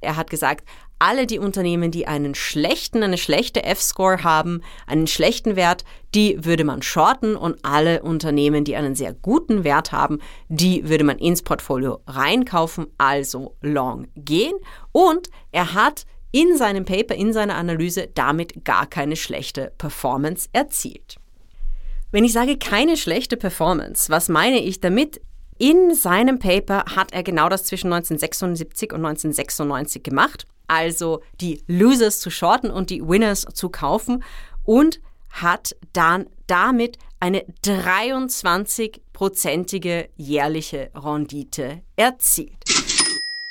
Er 0.00 0.16
hat 0.16 0.30
gesagt, 0.30 0.66
alle 0.98 1.26
die 1.26 1.38
Unternehmen, 1.38 1.90
die 1.90 2.06
einen 2.06 2.34
schlechten, 2.34 3.02
eine 3.02 3.18
schlechte 3.18 3.62
F-Score 3.62 4.24
haben, 4.24 4.62
einen 4.86 5.06
schlechten 5.06 5.54
Wert, 5.54 5.84
die 6.14 6.44
würde 6.44 6.64
man 6.64 6.82
shorten 6.82 7.36
und 7.36 7.64
alle 7.64 8.02
Unternehmen, 8.02 8.64
die 8.64 8.76
einen 8.76 8.94
sehr 8.94 9.12
guten 9.12 9.62
Wert 9.62 9.92
haben, 9.92 10.18
die 10.48 10.88
würde 10.88 11.04
man 11.04 11.18
ins 11.18 11.42
Portfolio 11.42 12.00
reinkaufen, 12.06 12.86
also 12.96 13.56
long 13.60 14.08
gehen. 14.16 14.56
Und 14.92 15.28
er 15.52 15.74
hat 15.74 16.04
in 16.30 16.56
seinem 16.56 16.84
Paper, 16.84 17.14
in 17.14 17.32
seiner 17.32 17.56
Analyse 17.56 18.08
damit 18.14 18.64
gar 18.64 18.86
keine 18.86 19.16
schlechte 19.16 19.72
Performance 19.78 20.48
erzielt. 20.52 21.16
Wenn 22.10 22.24
ich 22.24 22.32
sage 22.32 22.56
keine 22.56 22.96
schlechte 22.96 23.36
Performance, 23.36 24.10
was 24.10 24.28
meine 24.28 24.60
ich 24.60 24.80
damit? 24.80 25.20
In 25.58 25.94
seinem 25.94 26.38
Paper 26.38 26.84
hat 26.94 27.12
er 27.12 27.22
genau 27.22 27.48
das 27.48 27.64
zwischen 27.64 27.92
1976 27.92 28.92
und 28.92 29.04
1996 29.04 30.02
gemacht 30.02 30.46
also 30.68 31.22
die 31.40 31.64
Losers 31.66 32.20
zu 32.20 32.30
shorten 32.30 32.70
und 32.70 32.90
die 32.90 33.02
Winners 33.02 33.44
zu 33.52 33.70
kaufen 33.70 34.22
und 34.62 35.00
hat 35.30 35.74
dann 35.92 36.26
damit 36.46 36.98
eine 37.20 37.42
23-prozentige 37.64 40.08
jährliche 40.16 40.92
Rendite 40.94 41.82
erzielt. 41.96 42.57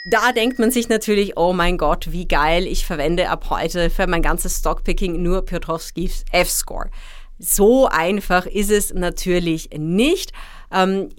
Da 0.10 0.32
denkt 0.32 0.58
man 0.58 0.72
sich 0.72 0.88
natürlich, 0.88 1.36
oh 1.36 1.52
mein 1.52 1.78
Gott, 1.78 2.14
wie 2.14 2.30
geil, 2.30 2.66
ich 2.66 2.86
verwende 2.86 3.28
ab 3.28 3.50
heute 3.50 3.90
für 3.90 4.08
mein 4.08 4.22
ganzes 4.22 4.60
Stockpicking 4.60 5.22
nur 5.22 5.44
Piotrowskis 5.44 6.24
F-Score. 6.32 6.90
So 7.40 7.88
einfach 7.88 8.46
ist 8.46 8.72
es 8.72 8.94
natürlich 8.94 9.70
nicht. 9.78 10.32
Ähm, 10.72 11.10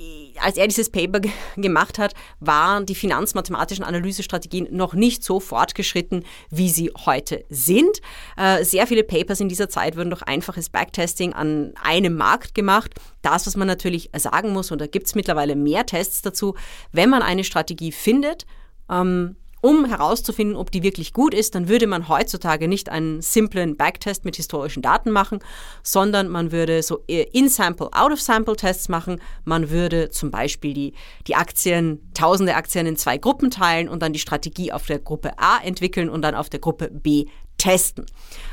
als 0.41 0.57
er 0.57 0.69
dieses 0.69 0.89
Paper 0.89 1.21
gemacht 1.57 1.99
hat, 1.99 2.15
waren 2.41 2.87
die 2.87 2.95
finanzmathematischen 2.95 3.85
Analysestrategien 3.85 4.69
noch 4.71 4.95
nicht 4.95 5.23
so 5.23 5.39
fortgeschritten, 5.39 6.25
wie 6.49 6.71
sie 6.71 6.91
heute 7.05 7.45
sind. 7.51 8.01
Äh, 8.39 8.65
sehr 8.65 8.87
viele 8.87 9.05
Papers 9.05 9.41
in 9.41 9.51
dieser 9.51 9.69
Zeit 9.69 9.99
wurden 9.99 10.11
durch 10.11 10.23
einfaches 10.23 10.71
Backtesting 10.71 11.35
an 11.35 11.75
einem 11.83 12.17
Markt 12.17 12.55
gemacht. 12.55 12.95
Das, 13.21 13.47
was 13.47 13.55
man 13.55 13.69
natürlich 13.69 14.09
sagen 14.17 14.55
muss, 14.55 14.71
und 14.71 14.81
da 14.81 14.87
gibt 14.87 15.09
es 15.09 15.15
mittlerweile 15.15 15.57
mehr 15.57 15.85
Tests 15.85 16.23
dazu, 16.23 16.55
wenn 16.91 17.11
man 17.11 17.21
eine 17.21 17.45
Strategie 17.45 17.93
findet, 17.93 18.47
ähm, 18.91 19.37
um 19.61 19.87
herauszufinden, 19.87 20.57
ob 20.57 20.71
die 20.71 20.83
wirklich 20.83 21.13
gut 21.13 21.35
ist, 21.35 21.55
dann 21.55 21.69
würde 21.69 21.87
man 21.87 22.09
heutzutage 22.09 22.69
nicht 22.69 22.91
einen 22.91 23.21
simplen 23.23 23.77
Backtest 23.77 24.25
mit 24.25 24.37
historischen 24.37 24.83
Daten 24.83 25.11
machen, 25.11 25.41
sondern 25.83 26.29
man 26.29 26.53
würde 26.53 26.83
so 26.83 27.03
In-Sample, 27.07 27.89
Out-of-Sample-Tests 27.93 28.89
machen. 28.89 29.21
Man 29.45 29.71
würde 29.71 30.11
zum 30.11 30.31
Beispiel 30.31 30.75
die, 30.75 30.95
die 31.27 31.35
Aktien, 31.35 32.09
tausende 32.15 32.55
Aktien 32.55 32.87
in 32.87 32.97
zwei 32.97 33.19
Gruppen 33.19 33.51
teilen 33.51 33.89
und 33.89 34.01
dann 34.01 34.13
die 34.13 34.21
Strategie 34.21 34.73
auf 34.73 34.87
der 34.87 35.01
Gruppe 35.01 35.39
A 35.39 35.59
entwickeln 35.59 36.09
und 36.09 36.23
dann 36.23 36.37
auf 36.37 36.49
der 36.49 36.61
Gruppe 36.61 36.89
B 36.93 37.27
testen. 37.57 38.07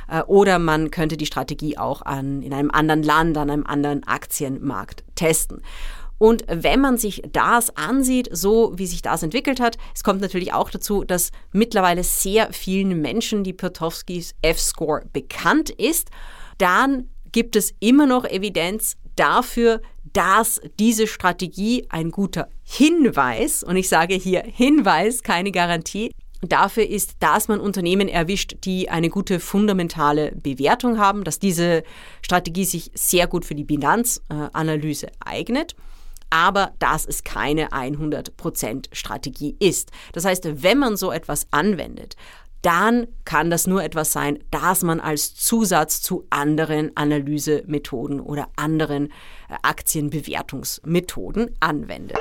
Äh, 0.09 0.23
oder 0.23 0.57
man 0.57 0.89
könnte 0.89 1.17
die 1.17 1.27
Strategie 1.27 1.77
auch 1.77 2.01
an, 2.01 2.41
in 2.41 2.53
einem 2.53 2.71
anderen 2.71 3.03
Land, 3.03 3.37
an 3.37 3.51
einem 3.51 3.65
anderen 3.65 4.03
Aktienmarkt 4.07 5.03
testen. 5.13 5.61
Und 6.17 6.45
wenn 6.47 6.79
man 6.79 6.97
sich 6.97 7.23
das 7.31 7.75
ansieht, 7.75 8.29
so 8.31 8.73
wie 8.75 8.87
sich 8.87 9.01
das 9.01 9.23
entwickelt 9.23 9.59
hat, 9.59 9.77
es 9.93 10.03
kommt 10.03 10.21
natürlich 10.21 10.53
auch 10.53 10.69
dazu, 10.69 11.03
dass 11.03 11.31
mittlerweile 11.51 12.03
sehr 12.03 12.53
vielen 12.53 13.01
Menschen 13.01 13.43
die 13.43 13.53
Piotrowskis 13.53 14.33
F-Score 14.41 15.03
bekannt 15.11 15.69
ist, 15.69 16.09
dann 16.57 17.09
gibt 17.31 17.55
es 17.55 17.73
immer 17.79 18.05
noch 18.05 18.23
Evidenz 18.23 18.95
dafür, 19.17 19.81
dass 20.13 20.61
diese 20.79 21.07
Strategie 21.07 21.85
ein 21.89 22.11
guter 22.11 22.47
Hinweis, 22.63 23.63
und 23.63 23.75
ich 23.75 23.89
sage 23.89 24.15
hier 24.15 24.43
Hinweis, 24.45 25.23
keine 25.23 25.51
Garantie, 25.51 26.11
dafür 26.41 26.87
ist, 26.87 27.15
dass 27.19 27.47
man 27.47 27.59
Unternehmen 27.59 28.07
erwischt, 28.07 28.55
die 28.63 28.89
eine 28.89 29.09
gute 29.09 29.39
fundamentale 29.39 30.31
Bewertung 30.35 30.97
haben, 30.97 31.23
dass 31.23 31.39
diese 31.39 31.83
Strategie 32.21 32.65
sich 32.65 32.91
sehr 32.93 33.27
gut 33.27 33.45
für 33.45 33.55
die 33.55 33.63
Bilanzanalyse 33.63 35.07
eignet 35.19 35.75
aber 36.29 36.73
dass 36.79 37.05
es 37.05 37.23
keine 37.23 37.69
100% 37.69 38.87
Strategie 38.91 39.55
ist. 39.59 39.91
Das 40.13 40.25
heißt, 40.25 40.63
wenn 40.63 40.77
man 40.77 40.97
so 40.97 41.11
etwas 41.11 41.47
anwendet, 41.51 42.15
dann 42.65 43.05
kann 43.25 43.51
das 43.51 43.67
nur 43.67 43.83
etwas 43.83 44.11
sein, 44.11 44.39
das 44.49 44.81
man 44.81 44.99
als 44.99 45.35
Zusatz 45.35 46.01
zu 46.01 46.25
anderen 46.31 46.91
Analysemethoden 46.95 48.19
oder 48.19 48.47
anderen 48.55 49.09
äh, 49.49 49.55
Aktienbewertungsmethoden 49.61 51.55
anwendet. 51.59 52.17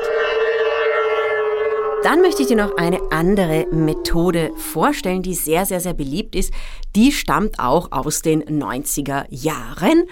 Dann 2.02 2.20
möchte 2.20 2.42
ich 2.42 2.48
dir 2.48 2.56
noch 2.58 2.76
eine 2.76 3.00
andere 3.10 3.66
Methode 3.70 4.50
vorstellen, 4.56 5.22
die 5.22 5.32
sehr, 5.32 5.64
sehr, 5.64 5.80
sehr 5.80 5.94
beliebt 5.94 6.36
ist. 6.36 6.52
Die 6.94 7.10
stammt 7.12 7.58
auch 7.58 7.92
aus 7.92 8.20
den 8.20 8.44
90er 8.44 9.24
Jahren 9.30 10.04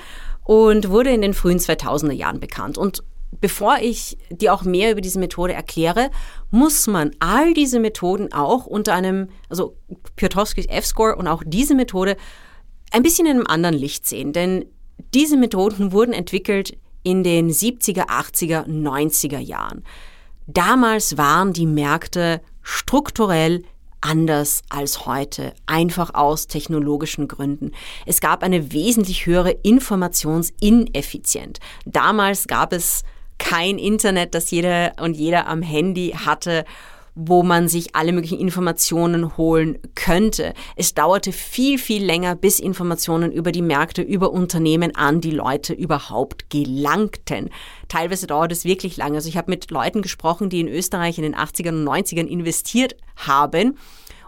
und 0.45 0.89
wurde 0.89 1.11
in 1.11 1.21
den 1.21 1.35
frühen 1.35 1.59
2000er 1.59 2.13
Jahren 2.13 2.41
bekannt. 2.41 2.79
Und 2.79 3.05
bevor 3.41 3.79
ich 3.81 4.19
dir 4.31 4.53
auch 4.55 4.63
mehr 4.63 4.93
über 4.93 5.01
diese 5.01 5.19
Methode 5.19 5.53
erkläre, 5.53 6.11
muss 6.51 6.87
man 6.87 7.11
all 7.19 7.55
diese 7.55 7.81
Methoden 7.81 8.33
auch 8.33 8.67
unter 8.67 8.95
einem, 8.95 9.29
also 9.49 9.77
Piotrowskis 10.17 10.67
F-Score 10.67 11.17
und 11.17 11.27
auch 11.27 11.43
diese 11.45 11.75
Methode 11.75 12.17
ein 12.91 13.03
bisschen 13.03 13.27
in 13.27 13.37
einem 13.37 13.47
anderen 13.47 13.75
Licht 13.75 14.07
sehen. 14.07 14.33
Denn 14.33 14.67
diese 15.15 15.37
Methoden 15.37 15.93
wurden 15.93 16.13
entwickelt 16.13 16.77
in 17.03 17.25
den 17.25 17.51
70er, 17.51 18.09
80er, 18.09 18.67
90er 18.67 19.39
Jahren. 19.39 19.83
Damals 20.47 21.17
waren 21.17 21.53
die 21.53 21.67
Märkte 21.67 22.41
strukturell 22.63 23.63
anders 24.01 24.63
als 24.69 25.07
heute, 25.07 25.55
einfach 25.67 26.15
aus 26.15 26.49
technologischen 26.49 27.29
Gründen. 27.29 27.71
Es 28.05 28.21
gab 28.21 28.43
eine 28.43 28.73
wesentlich 28.73 29.27
höhere 29.27 29.53
Informationsineffizienz. 29.63 31.59
Damals 31.87 32.47
gab 32.49 32.73
es 32.73 33.05
kein 33.43 33.79
Internet, 33.79 34.35
das 34.35 34.51
jeder 34.51 34.93
und 35.01 35.15
jeder 35.15 35.47
am 35.49 35.63
Handy 35.63 36.15
hatte 36.25 36.65
wo 37.15 37.43
man 37.43 37.69
sich 37.69 37.95
alle 37.95 38.13
möglichen 38.13 38.39
Informationen 38.39 39.37
holen 39.37 39.79
könnte. 39.95 40.55
Es 40.77 40.95
dauerte 40.95 41.33
viel, 41.33 41.79
viel 41.79 42.03
länger, 42.03 42.37
bis 42.37 42.59
Informationen 42.59 43.33
über 43.33 43.53
die 43.53 43.63
Märkte, 43.63 44.01
über 44.01 44.33
Unternehmen 44.33 44.97
an 44.97 45.21
die 45.21 45.31
Leute 45.31 45.75
überhaupt 45.75 46.49
gelangten. 46.49 47.51
Teilweise 47.89 48.27
dauert 48.27 48.53
es 48.53 48.65
wirklich 48.65 48.97
lange. 48.97 49.17
Also 49.17 49.29
ich 49.29 49.37
habe 49.37 49.51
mit 49.51 49.71
Leuten 49.71 50.01
gesprochen, 50.01 50.49
die 50.49 50.61
in 50.61 50.69
Österreich 50.69 51.19
in 51.19 51.25
den 51.25 51.37
80ern 51.37 51.81
und 51.81 51.87
90ern 51.87 52.27
investiert 52.27 52.97
haben 53.17 53.77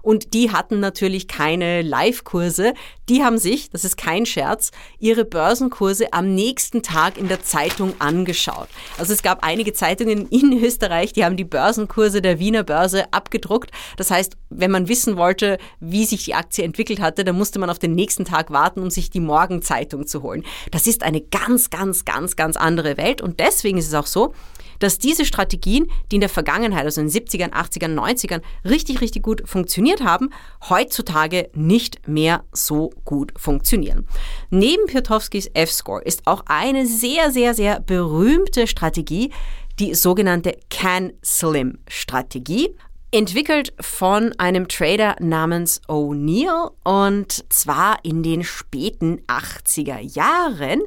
und 0.05 0.35
die 0.35 0.53
hatten 0.53 0.81
natürlich 0.81 1.29
keine 1.29 1.81
Live-Kurse. 1.81 2.75
Die 3.09 3.23
haben 3.23 3.37
sich, 3.37 3.69
das 3.69 3.85
ist 3.85 3.99
kein 3.99 4.25
Scherz, 4.25 4.71
ihre 4.99 5.27
Börsenkurse 5.27 6.13
am 6.15 6.35
nächsten 6.35 6.83
Tag 6.83 7.19
in 7.19 7.29
der 7.29 7.43
Zeitung 7.43 7.93
angeschaut. 7.99 8.69
Also 8.97 9.13
es 9.13 9.23
gab 9.23 9.45
einige 9.45 9.75
Zeitungen 9.75 10.27
in 10.29 10.53
Österreich, 10.65 11.13
die 11.13 11.25
haben 11.25 11.37
die 11.37 11.45
Börsenkurse 11.45 12.23
der 12.23 12.39
Wiener 12.39 12.63
Börse 12.63 13.13
abgedruckt. 13.13 13.71
Das 13.99 14.11
heißt, 14.11 14.39
wenn 14.49 14.71
man 14.71 14.89
wissen 14.89 15.19
wollte, 15.19 15.59
wie 15.81 16.07
sich 16.07 16.25
die 16.25 16.35
Aktie 16.35 16.65
entwickelt 16.65 17.01
hatte, 17.01 17.25
dann 17.25 17.37
musste 17.37 17.59
man 17.59 17.69
auf 17.69 17.79
den 17.79 17.95
nächsten 17.95 18.25
Tag 18.25 18.51
warten, 18.51 18.81
um 18.81 18.91
sich 18.91 19.11
die 19.11 19.21
Morgenzeitung 19.21 20.07
zu 20.07 20.23
holen. 20.23 20.43
Das 20.71 20.87
ist 20.87 21.03
eine 21.03 21.21
ganz, 21.21 21.69
ganz, 21.69 22.07
ganz, 22.07 22.37
ganz 22.37 22.57
andere 22.57 22.97
Welt 22.97 23.21
und 23.21 23.39
deswegen 23.39 23.77
ist 23.77 23.89
es 23.89 23.95
auch 23.95 24.07
so, 24.07 24.33
dass 24.79 24.99
diese 24.99 25.25
Strategien, 25.25 25.91
die 26.11 26.17
in 26.17 26.21
der 26.21 26.29
Vergangenheit, 26.29 26.85
also 26.85 27.01
in 27.01 27.09
den 27.09 27.25
70ern, 27.25 27.53
80ern, 27.53 27.95
90ern, 27.95 28.43
richtig, 28.65 29.01
richtig 29.01 29.23
gut 29.23 29.43
funktioniert 29.47 30.03
haben, 30.03 30.31
heutzutage 30.69 31.51
nicht 31.55 32.09
mehr 32.09 32.45
so 32.53 32.91
gut 33.05 33.33
funktionieren. 33.37 34.07
Neben 34.51 34.87
Piotrowskis 34.87 35.49
F-Score 35.55 36.03
ist 36.03 36.27
auch 36.27 36.43
eine 36.47 36.87
sehr, 36.87 37.31
sehr, 37.31 37.55
sehr 37.55 37.81
berühmte 37.81 38.67
Strategie, 38.67 39.31
die 39.79 39.95
sogenannte 39.95 40.57
Can-Slim-Strategie 40.71 42.75
entwickelt 43.15 43.73
von 43.81 44.33
einem 44.39 44.67
Trader 44.67 45.15
namens 45.21 45.81
O'Neill 45.87 46.73
und 46.83 47.45
zwar 47.53 47.99
in 48.03 48.25
den 48.25 48.43
späten 48.43 49.21
80er 49.29 50.01
Jahren. 50.01 50.83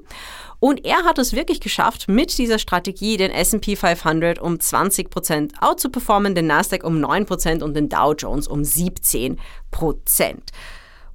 Und 0.59 0.83
er 0.83 1.05
hat 1.05 1.19
es 1.19 1.33
wirklich 1.33 1.61
geschafft, 1.61 2.09
mit 2.09 2.37
dieser 2.37 2.59
Strategie 2.59 3.15
den 3.15 3.31
SP 3.31 3.77
500 3.77 4.39
um 4.39 4.55
20% 4.55 5.51
out 5.61 5.79
zu 5.79 5.89
performen, 5.89 6.35
den 6.35 6.47
Nasdaq 6.47 6.83
um 6.83 6.97
9% 6.97 7.63
und 7.63 7.75
den 7.75 7.87
Dow 7.87 8.13
Jones 8.13 8.49
um 8.49 8.61
17%. 8.61 9.37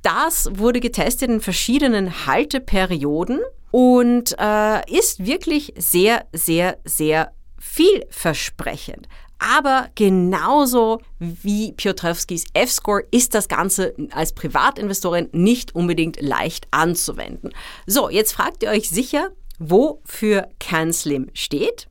Das 0.03 0.51
wurde 0.53 0.81
getestet 0.81 1.31
in 1.31 1.41
verschiedenen 1.41 2.27
Halteperioden 2.27 3.41
und 3.71 4.35
äh, 4.39 4.91
ist 4.91 5.25
wirklich 5.25 5.73
sehr, 5.77 6.27
sehr, 6.33 6.79
sehr 6.85 7.33
vielversprechend. 7.59 9.09
Aber 9.39 9.89
genauso 9.95 11.01
wie 11.19 11.73
Piotrowskis 11.73 12.47
F-Score 12.53 13.05
ist 13.11 13.35
das 13.35 13.49
Ganze 13.49 13.95
als 14.13 14.35
Privatinvestorin 14.35 15.29
nicht 15.33 15.75
unbedingt 15.75 16.21
leicht 16.21 16.69
anzuwenden. 16.71 17.51
So, 17.87 18.09
jetzt 18.09 18.33
fragt 18.33 18.63
ihr 18.63 18.71
euch 18.71 18.89
sicher, 18.89 19.31
wofür 19.59 20.49
CanSlim 20.61 21.29
steht. 21.35 21.89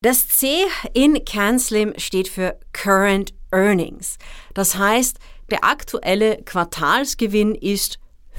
Das 0.00 0.28
C 0.28 0.48
in 0.94 1.24
CanSlim 1.24 1.92
steht 1.98 2.28
für 2.28 2.58
Current 2.72 3.34
Earnings. 3.50 4.16
Das 4.54 4.76
heißt, 4.76 5.18
der 5.50 5.64
aktuelle 5.64 6.42
Quartalsgewinn 6.44 7.54
ist 7.54 7.98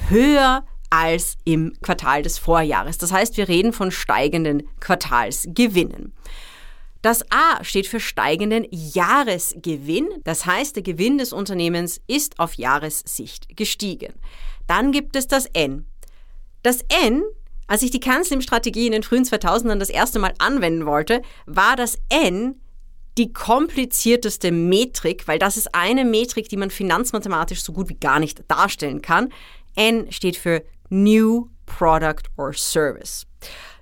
höher 0.09 0.65
als 0.89 1.37
im 1.45 1.73
Quartal 1.81 2.23
des 2.23 2.37
Vorjahres. 2.37 2.97
Das 2.97 3.11
heißt, 3.11 3.37
wir 3.37 3.47
reden 3.47 3.73
von 3.73 3.91
steigenden 3.91 4.67
Quartalsgewinnen. 4.79 6.13
Das 7.01 7.23
A 7.31 7.63
steht 7.63 7.87
für 7.87 7.99
steigenden 7.99 8.67
Jahresgewinn. 8.71 10.09
Das 10.23 10.45
heißt, 10.45 10.75
der 10.75 10.83
Gewinn 10.83 11.17
des 11.17 11.31
Unternehmens 11.31 12.01
ist 12.07 12.39
auf 12.39 12.55
Jahressicht 12.55 13.55
gestiegen. 13.55 14.13
Dann 14.67 14.91
gibt 14.91 15.15
es 15.15 15.27
das 15.27 15.45
N. 15.45 15.85
Das 16.61 16.83
N, 17.05 17.23
als 17.67 17.83
ich 17.83 17.91
die 17.91 18.01
Kanzlim-Strategie 18.01 18.87
in 18.87 18.91
den 18.91 19.03
frühen 19.03 19.23
2000ern 19.23 19.79
das 19.79 19.89
erste 19.89 20.19
Mal 20.19 20.33
anwenden 20.39 20.85
wollte, 20.85 21.21
war 21.45 21.77
das 21.77 21.97
N 22.09 22.59
die 23.19 23.33
komplizierteste 23.33 24.51
Metrik, 24.51 25.27
weil 25.27 25.39
das 25.39 25.57
ist 25.57 25.75
eine 25.75 26.05
Metrik, 26.05 26.47
die 26.47 26.55
man 26.55 26.71
finanzmathematisch 26.71 27.61
so 27.61 27.73
gut 27.73 27.89
wie 27.89 27.99
gar 27.99 28.17
nicht 28.17 28.43
darstellen 28.47 29.01
kann. 29.01 29.31
N 29.75 30.09
steht 30.11 30.37
für 30.37 30.63
New 30.89 31.49
Product 31.65 32.23
or 32.37 32.53
Service. 32.53 33.27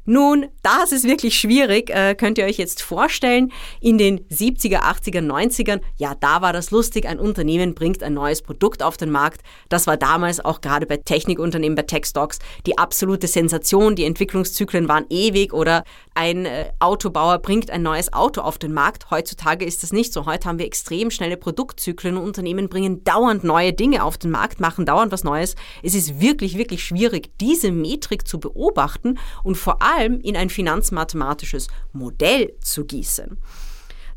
Nun, 0.09 0.45
das 0.63 0.93
ist 0.93 1.03
wirklich 1.03 1.37
schwierig, 1.37 1.89
äh, 1.89 2.15
könnt 2.15 2.37
ihr 2.37 2.45
euch 2.45 2.57
jetzt 2.57 2.81
vorstellen. 2.81 3.51
In 3.81 3.97
den 3.97 4.21
70er, 4.29 4.79
80er, 4.79 5.19
90ern, 5.19 5.81
ja, 5.97 6.15
da 6.15 6.41
war 6.41 6.53
das 6.53 6.71
lustig, 6.71 7.05
ein 7.05 7.19
Unternehmen 7.19 7.75
bringt 7.75 8.01
ein 8.01 8.13
neues 8.13 8.41
Produkt 8.41 8.83
auf 8.83 8.95
den 8.95 9.11
Markt. 9.11 9.41
Das 9.67 9.85
war 9.85 9.97
damals 9.97 10.39
auch 10.39 10.61
gerade 10.61 10.85
bei 10.85 10.95
Technikunternehmen, 10.95 11.75
bei 11.75 11.81
Tech-Stocks 11.81 12.39
die 12.65 12.77
absolute 12.77 13.27
Sensation. 13.27 13.97
Die 13.97 14.05
Entwicklungszyklen 14.05 14.87
waren 14.87 15.05
ewig 15.09 15.51
oder 15.51 15.83
ein 16.15 16.45
äh, 16.45 16.71
Autobauer 16.79 17.39
bringt 17.39 17.69
ein 17.69 17.83
neues 17.83 18.13
Auto 18.13 18.39
auf 18.39 18.57
den 18.57 18.71
Markt. 18.71 19.11
Heutzutage 19.11 19.65
ist 19.65 19.83
das 19.83 19.91
nicht 19.91 20.13
so. 20.13 20.25
Heute 20.25 20.47
haben 20.47 20.57
wir 20.57 20.65
extrem 20.65 21.11
schnelle 21.11 21.35
Produktzyklen 21.35 22.15
Unternehmen 22.15 22.69
bringen 22.69 23.03
dauernd 23.03 23.43
neue 23.43 23.73
Dinge 23.73 24.05
auf 24.05 24.17
den 24.17 24.31
Markt, 24.31 24.61
machen 24.61 24.85
dauernd 24.85 25.11
was 25.11 25.25
Neues. 25.25 25.55
Es 25.83 25.95
ist 25.95 26.21
wirklich, 26.21 26.57
wirklich 26.57 26.85
schwierig, 26.85 27.31
diese 27.41 27.73
Metrik 27.73 28.25
zu 28.25 28.39
beobachten 28.39 29.19
und 29.43 29.57
vor 29.57 29.81
allem 29.81 29.96
allem 29.97 30.19
in 30.21 30.37
ein 30.37 30.49
finanzmathematisches 30.49 31.67
Modell 31.93 32.55
zu 32.61 32.85
gießen. 32.85 33.37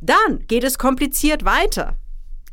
Dann 0.00 0.46
geht 0.46 0.64
es 0.64 0.78
kompliziert 0.78 1.44
weiter. 1.44 1.96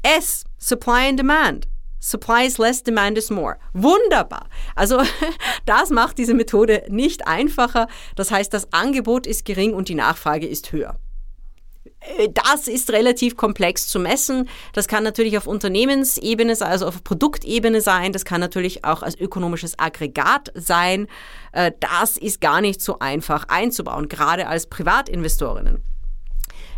S, 0.04 0.44
Supply 0.58 1.10
and 1.10 1.20
Demand. 1.20 1.68
Supply 2.00 2.46
is 2.46 2.58
less, 2.58 2.84
demand 2.84 3.18
is 3.18 3.30
more. 3.30 3.58
Wunderbar. 3.74 4.48
Also 4.76 5.02
das 5.66 5.90
macht 5.90 6.18
diese 6.18 6.36
Methode 6.36 6.84
nicht 6.90 7.28
einfacher. 7.28 7.88
Das 8.16 8.32
heißt, 8.32 8.54
das 8.54 8.72
Angebot 8.72 9.26
ist 9.26 9.46
gering 9.46 9.74
und 9.74 9.90
die 9.90 9.96
Nachfrage 9.96 10.48
ist 10.48 10.72
höher. 10.72 11.00
Äh, 12.00 12.30
das 12.34 12.68
ist 12.68 12.92
relativ 12.92 13.38
komplex 13.38 13.88
zu 13.88 14.00
messen. 14.00 14.50
Das 14.74 14.88
kann 14.88 15.04
natürlich 15.04 15.38
auf 15.38 15.48
Unternehmensebene, 15.48 16.56
also 16.60 16.88
auf 16.88 17.04
Produktebene 17.04 17.82
sein. 17.82 18.14
Das 18.14 18.26
kann 18.26 18.42
natürlich 18.42 18.84
auch 18.86 19.04
als 19.04 19.20
ökonomisches 19.20 19.80
Aggregat 19.80 20.52
sein. 20.56 21.08
Äh, 21.52 21.72
das 21.80 22.18
ist 22.18 22.42
gar 22.42 22.62
nicht 22.62 22.82
so 22.82 23.00
einfach 23.00 23.46
einzubauen, 23.50 24.08
gerade 24.08 24.48
als 24.48 24.68
Privatinvestorinnen. 24.68 25.84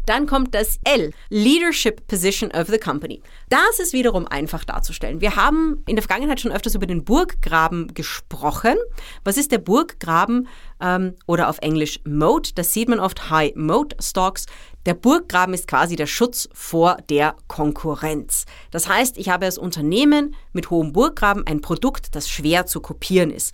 Dann 0.06 0.28
kommt 0.28 0.56
das 0.56 0.80
L, 0.84 1.12
Leadership 1.30 2.08
Position 2.08 2.52
of 2.52 2.68
the 2.68 2.78
Company. 2.78 3.22
Das 3.50 3.80
ist 3.80 3.94
wiederum 3.94 4.28
einfach 4.28 4.64
darzustellen. 4.64 5.22
Wir 5.22 5.36
haben 5.36 5.84
in 5.88 5.96
der 5.96 6.04
Vergangenheit 6.04 6.40
schon 6.40 6.52
öfters 6.52 6.76
über 6.76 6.86
den 6.86 7.04
Burggraben 7.04 7.94
gesprochen. 7.94 8.76
Was 9.24 9.38
ist 9.38 9.52
der 9.52 9.60
Burggraben 9.60 10.48
ähm, 10.82 11.16
oder 11.26 11.50
auf 11.50 11.60
Englisch 11.60 12.00
Moat? 12.06 12.58
Das 12.58 12.74
sieht 12.74 12.90
man 12.90 13.00
oft 13.00 13.30
High 13.30 13.56
Moat 13.56 13.96
Stocks. 14.02 14.46
Der 14.86 14.94
Burggraben 14.94 15.54
ist 15.54 15.68
quasi 15.68 15.96
der 15.96 16.08
Schutz 16.08 16.50
vor 16.54 16.98
der 17.10 17.36
Konkurrenz. 17.48 18.46
Das 18.72 18.88
heißt, 18.88 19.18
ich 19.18 19.30
habe 19.30 19.46
als 19.46 19.58
Unternehmen 19.58 20.36
mit 20.54 20.70
hohem 20.70 20.94
Burggraben 20.94 21.46
ein 21.46 21.62
Produkt, 21.62 22.16
das 22.16 22.30
schwer 22.30 22.66
zu 22.66 22.82
kopieren 22.82 23.30
ist. 23.30 23.54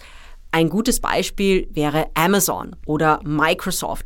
Ein 0.52 0.70
gutes 0.70 1.02
Beispiel 1.02 1.68
wäre 1.72 2.08
Amazon 2.14 2.78
oder 2.86 3.20
Microsoft 3.24 4.06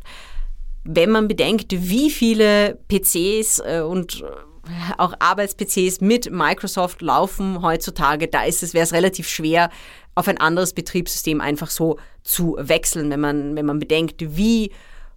wenn 0.84 1.10
man 1.10 1.28
bedenkt, 1.28 1.72
wie 1.72 2.10
viele 2.10 2.78
PCs 2.88 3.62
äh, 3.64 3.80
und 3.80 4.22
äh, 4.22 4.26
auch 4.98 5.14
Arbeits-PCs 5.18 6.00
mit 6.00 6.30
Microsoft 6.30 7.02
laufen 7.02 7.62
heutzutage, 7.62 8.28
da 8.28 8.44
ist 8.44 8.62
es, 8.62 8.74
wäre 8.74 8.84
es 8.84 8.92
relativ 8.92 9.28
schwer, 9.28 9.70
auf 10.14 10.28
ein 10.28 10.38
anderes 10.38 10.72
Betriebssystem 10.72 11.40
einfach 11.40 11.70
so 11.70 11.98
zu 12.22 12.56
wechseln, 12.58 13.10
wenn 13.10 13.20
man, 13.20 13.56
wenn 13.56 13.66
man 13.66 13.78
bedenkt, 13.78 14.36
wie 14.36 14.70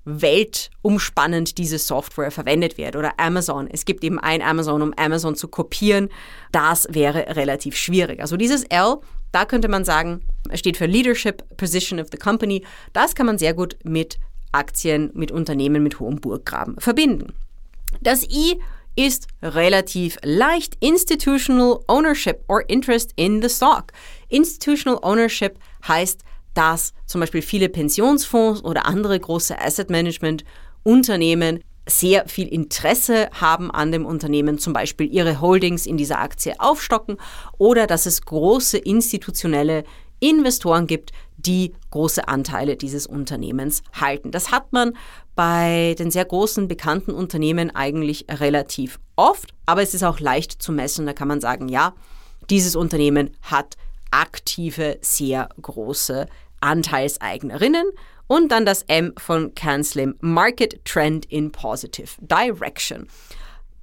weltumspannend 0.05 1.57
diese 1.57 1.77
Software 1.77 2.31
verwendet 2.31 2.77
wird. 2.77 2.95
Oder 2.95 3.13
Amazon. 3.17 3.67
Es 3.71 3.85
gibt 3.85 4.03
eben 4.03 4.19
ein 4.19 4.41
Amazon, 4.41 4.81
um 4.81 4.93
Amazon 4.97 5.35
zu 5.35 5.47
kopieren. 5.47 6.09
Das 6.51 6.87
wäre 6.89 7.35
relativ 7.35 7.77
schwierig. 7.77 8.19
Also 8.19 8.35
dieses 8.35 8.63
L, 8.65 8.97
da 9.31 9.45
könnte 9.45 9.69
man 9.69 9.85
sagen, 9.85 10.21
steht 10.53 10.77
für 10.77 10.85
Leadership 10.85 11.43
Position 11.57 11.99
of 11.99 12.07
the 12.11 12.17
Company. 12.17 12.63
Das 12.91 13.15
kann 13.15 13.25
man 13.25 13.37
sehr 13.37 13.53
gut 13.53 13.77
mit 13.83 14.19
Aktien 14.53 15.11
mit 15.13 15.31
Unternehmen 15.31 15.83
mit 15.83 15.99
hohem 15.99 16.21
Burggraben 16.21 16.79
verbinden. 16.79 17.33
Das 18.01 18.23
I 18.23 18.59
ist 18.95 19.27
relativ 19.41 20.17
leicht 20.23 20.77
Institutional 20.79 21.79
Ownership 21.87 22.43
or 22.47 22.67
Interest 22.69 23.11
in 23.15 23.41
the 23.41 23.49
Stock. 23.49 23.91
Institutional 24.29 24.99
Ownership 25.01 25.57
heißt, 25.87 26.21
dass 26.53 26.93
zum 27.05 27.21
Beispiel 27.21 27.41
viele 27.41 27.69
Pensionsfonds 27.69 28.63
oder 28.63 28.85
andere 28.85 29.19
große 29.19 29.59
Asset 29.59 29.89
Management 29.89 30.43
Unternehmen 30.83 31.63
sehr 31.87 32.27
viel 32.27 32.47
Interesse 32.47 33.29
haben 33.33 33.69
an 33.69 33.91
dem 33.91 34.05
Unternehmen, 34.05 34.57
zum 34.57 34.71
Beispiel 34.71 35.11
ihre 35.11 35.41
Holdings 35.41 35.85
in 35.85 35.97
dieser 35.97 36.19
Aktie 36.19 36.53
aufstocken 36.59 37.17
oder 37.57 37.87
dass 37.87 38.05
es 38.05 38.21
große 38.21 38.77
institutionelle 38.77 39.83
Investoren 40.23 40.87
gibt, 40.87 41.11
die 41.37 41.73
große 41.91 42.27
Anteile 42.27 42.77
dieses 42.77 43.05
Unternehmens 43.05 43.83
halten. 43.93 44.31
Das 44.31 44.51
hat 44.51 44.71
man 44.71 44.93
bei 45.35 45.95
den 45.99 46.11
sehr 46.11 46.25
großen 46.25 46.67
bekannten 46.67 47.11
Unternehmen 47.11 47.75
eigentlich 47.75 48.25
relativ 48.29 48.99
oft, 49.15 49.53
aber 49.65 49.81
es 49.81 49.93
ist 49.93 50.03
auch 50.03 50.19
leicht 50.19 50.61
zu 50.61 50.71
messen. 50.71 51.05
Da 51.05 51.13
kann 51.13 51.27
man 51.27 51.41
sagen, 51.41 51.67
ja, 51.67 51.93
dieses 52.49 52.75
Unternehmen 52.75 53.31
hat 53.41 53.75
aktive, 54.11 54.97
sehr 55.01 55.49
große 55.61 56.27
Anteilseignerinnen. 56.61 57.85
Und 58.27 58.51
dann 58.51 58.65
das 58.65 58.83
M 58.83 59.13
von 59.17 59.53
CanSlim, 59.53 60.15
Market 60.21 60.85
Trend 60.85 61.25
in 61.25 61.51
Positive 61.51 62.09
Direction. 62.21 63.07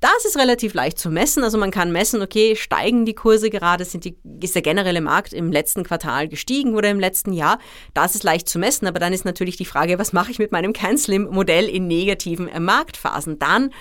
Das 0.01 0.25
ist 0.25 0.39
relativ 0.39 0.73
leicht 0.73 0.99
zu 0.99 1.11
messen. 1.11 1.45
Also 1.45 1.59
man 1.59 1.71
kann 1.71 1.93
messen, 1.93 2.23
okay, 2.23 2.57
steigen 2.57 3.05
die 3.05 3.15
Kurse 3.15 3.51
gerade, 3.51 3.85
sind 3.85 4.07
die, 4.07 4.17
ist 4.43 4.55
der 4.55 4.63
generelle 4.63 5.03
Markt 5.03 5.35
im 5.35 5.53
letzten 5.53 5.85
Quartal 5.85 6.27
gestiegen 6.27 6.75
oder 6.75 6.89
im 6.89 6.99
letzten 6.99 7.35
Jahr. 7.35 7.59
Das 7.93 8.15
ist 8.15 8.25
leicht 8.25 8.49
zu 8.49 8.59
messen, 8.59 8.87
aber 8.87 8.99
dann 8.99 9.13
ist 9.13 9.27
natürlich 9.27 9.59
die 9.59 9.67
Frage, 9.67 9.99
was 9.99 10.15
mache 10.15 10.31
ich 10.31 10.39
mit 10.39 10.53
meinem 10.53 10.73
CanSlim-Modell 10.73 11.69
in 11.69 11.87
negativen 11.87 12.49
Marktphasen? 12.65 13.39
Dann 13.39 13.75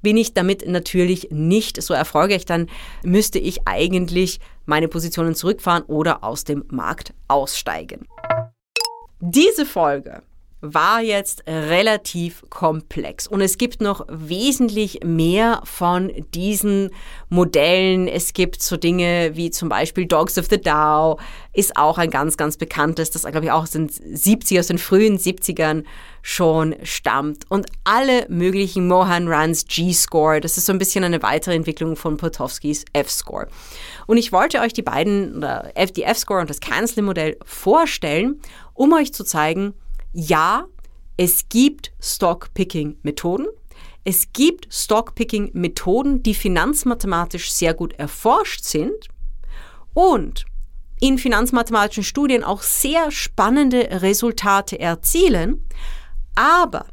bin 0.00 0.16
ich 0.16 0.32
damit 0.32 0.68
natürlich 0.68 1.28
nicht 1.32 1.82
so 1.82 1.92
erfolgreich, 1.92 2.44
dann 2.44 2.68
müsste 3.02 3.40
ich 3.40 3.66
eigentlich 3.66 4.38
meine 4.66 4.86
Positionen 4.86 5.34
zurückfahren 5.34 5.82
oder 5.84 6.22
aus 6.22 6.44
dem 6.44 6.64
Markt 6.68 7.14
aussteigen. 7.26 8.06
Diese 9.18 9.66
Folge 9.66 10.22
war 10.64 11.02
jetzt 11.02 11.44
relativ 11.46 12.42
komplex. 12.48 13.26
Und 13.26 13.42
es 13.42 13.58
gibt 13.58 13.82
noch 13.82 14.06
wesentlich 14.08 15.00
mehr 15.04 15.60
von 15.64 16.10
diesen 16.32 16.90
Modellen. 17.28 18.08
Es 18.08 18.32
gibt 18.32 18.62
so 18.62 18.76
Dinge 18.76 19.32
wie 19.34 19.50
zum 19.50 19.68
Beispiel 19.68 20.06
Dogs 20.06 20.38
of 20.38 20.46
the 20.48 20.60
Dow, 20.60 21.18
ist 21.52 21.76
auch 21.76 21.98
ein 21.98 22.10
ganz, 22.10 22.36
ganz 22.36 22.56
bekanntes, 22.56 23.10
das 23.10 23.22
glaube 23.22 23.44
ich 23.44 23.52
auch 23.52 23.62
aus 23.62 23.72
den 23.72 23.88
70er, 23.88 24.60
aus 24.60 24.66
den 24.68 24.78
frühen 24.78 25.18
70ern 25.18 25.84
schon 26.22 26.74
stammt. 26.82 27.44
Und 27.50 27.66
alle 27.84 28.26
möglichen 28.28 28.88
Mohan 28.88 29.28
Runs 29.28 29.66
G-Score, 29.66 30.40
das 30.40 30.56
ist 30.56 30.66
so 30.66 30.72
ein 30.72 30.78
bisschen 30.78 31.04
eine 31.04 31.22
weitere 31.22 31.54
Entwicklung 31.54 31.96
von 31.96 32.16
Potowskis 32.16 32.86
F-Score. 32.94 33.48
Und 34.06 34.16
ich 34.16 34.32
wollte 34.32 34.60
euch 34.60 34.72
die 34.72 34.82
beiden, 34.82 35.44
die 35.96 36.04
F-Score 36.04 36.40
und 36.40 36.48
das 36.48 36.60
Cancel-Modell 36.60 37.36
vorstellen, 37.44 38.40
um 38.72 38.92
euch 38.94 39.12
zu 39.12 39.22
zeigen, 39.22 39.74
ja, 40.14 40.66
es 41.16 41.48
gibt 41.48 41.92
Stock-Picking-Methoden. 42.00 43.46
Es 44.04 44.32
gibt 44.32 44.72
Stock-Picking-Methoden, 44.72 46.22
die 46.22 46.34
finanzmathematisch 46.34 47.52
sehr 47.52 47.74
gut 47.74 47.92
erforscht 47.94 48.64
sind 48.64 49.08
und 49.92 50.46
in 51.00 51.18
finanzmathematischen 51.18 52.04
Studien 52.04 52.44
auch 52.44 52.62
sehr 52.62 53.10
spannende 53.10 54.02
Resultate 54.02 54.78
erzielen. 54.78 55.66
Aber 56.34 56.86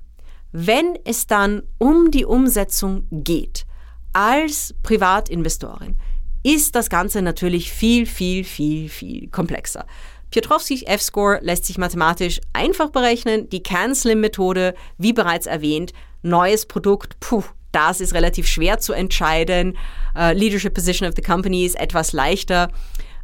wenn 0.52 0.98
es 1.06 1.28
dann 1.28 1.64
um 1.78 2.12
die 2.12 2.26
Umsetzung 2.26 3.08
geht, 3.12 3.66
als 4.14 4.76
Privatinvestorin, 4.84 5.96
ist 6.44 6.76
das 6.76 6.90
Ganze 6.90 7.22
natürlich 7.22 7.72
viel, 7.72 8.06
viel, 8.06 8.44
viel, 8.44 8.90
viel 8.90 9.30
komplexer. 9.30 9.86
Piotrowskis 10.32 10.84
F-Score 10.84 11.40
lässt 11.42 11.66
sich 11.66 11.78
mathematisch 11.78 12.40
einfach 12.54 12.90
berechnen. 12.90 13.50
Die 13.50 13.64
CAN-SLIM-Methode, 13.64 14.74
wie 14.98 15.14
bereits 15.14 15.46
erwähnt, 15.46 15.94
neues 16.24 16.66
Produkt, 16.66 17.20
puh, 17.20 17.44
das 17.72 18.02
ist 18.02 18.14
relativ 18.14 18.48
schwer 18.48 18.80
zu 18.80 18.94
entscheiden. 18.94 19.78
Uh, 20.16 20.32
Leadership 20.32 20.74
Position 20.74 21.08
of 21.08 21.16
the 21.16 21.22
Company 21.22 21.66
ist 21.66 21.80
etwas 21.80 22.14
leichter. 22.14 22.70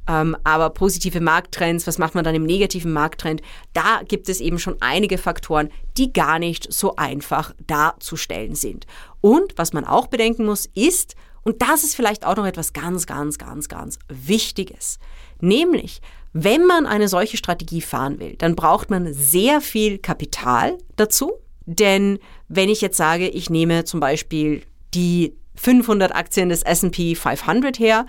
Ähm, 0.10 0.38
aber 0.46 0.70
positive 0.70 1.20
Markttrends, 1.20 1.86
was 1.86 1.98
macht 1.98 2.16
man 2.16 2.24
dann 2.24 2.36
im 2.36 2.46
negativen 2.46 2.94
Markttrend? 2.94 3.42
Da 3.74 4.02
gibt 4.08 4.30
es 4.30 4.40
eben 4.40 4.58
schon 4.58 4.78
einige 4.80 5.18
Faktoren, 5.18 5.70
die 5.98 6.14
gar 6.14 6.40
nicht 6.40 6.72
so 6.72 6.96
einfach 6.96 7.54
darzustellen 7.68 8.56
sind. 8.56 8.88
Und 9.20 9.58
was 9.58 9.74
man 9.74 9.84
auch 9.84 10.08
bedenken 10.08 10.46
muss, 10.46 10.66
ist, 10.74 11.16
und 11.44 11.62
das 11.62 11.84
ist 11.84 11.96
vielleicht 11.96 12.26
auch 12.26 12.38
noch 12.38 12.46
etwas 12.46 12.72
ganz, 12.72 13.06
ganz, 13.06 13.38
ganz, 13.38 13.68
ganz 13.68 14.00
Wichtiges, 14.08 15.00
nämlich, 15.42 16.02
wenn 16.44 16.66
man 16.66 16.86
eine 16.86 17.08
solche 17.08 17.38
Strategie 17.38 17.82
fahren 17.82 18.20
will, 18.20 18.36
dann 18.38 18.56
braucht 18.56 18.92
man 18.92 19.12
sehr 19.12 19.60
viel 19.60 19.98
Kapital 19.98 20.78
dazu. 20.96 21.34
Denn 21.66 22.20
wenn 22.48 22.70
ich 22.70 22.82
jetzt 22.82 22.98
sage, 22.98 23.28
ich 23.28 23.50
nehme 23.50 23.86
zum 23.86 24.00
Beispiel 24.00 24.62
die 24.94 25.34
500 25.56 26.16
Aktien 26.16 26.50
des 26.50 26.62
S&P 26.62 27.16
500 27.16 27.80
her, 27.80 28.06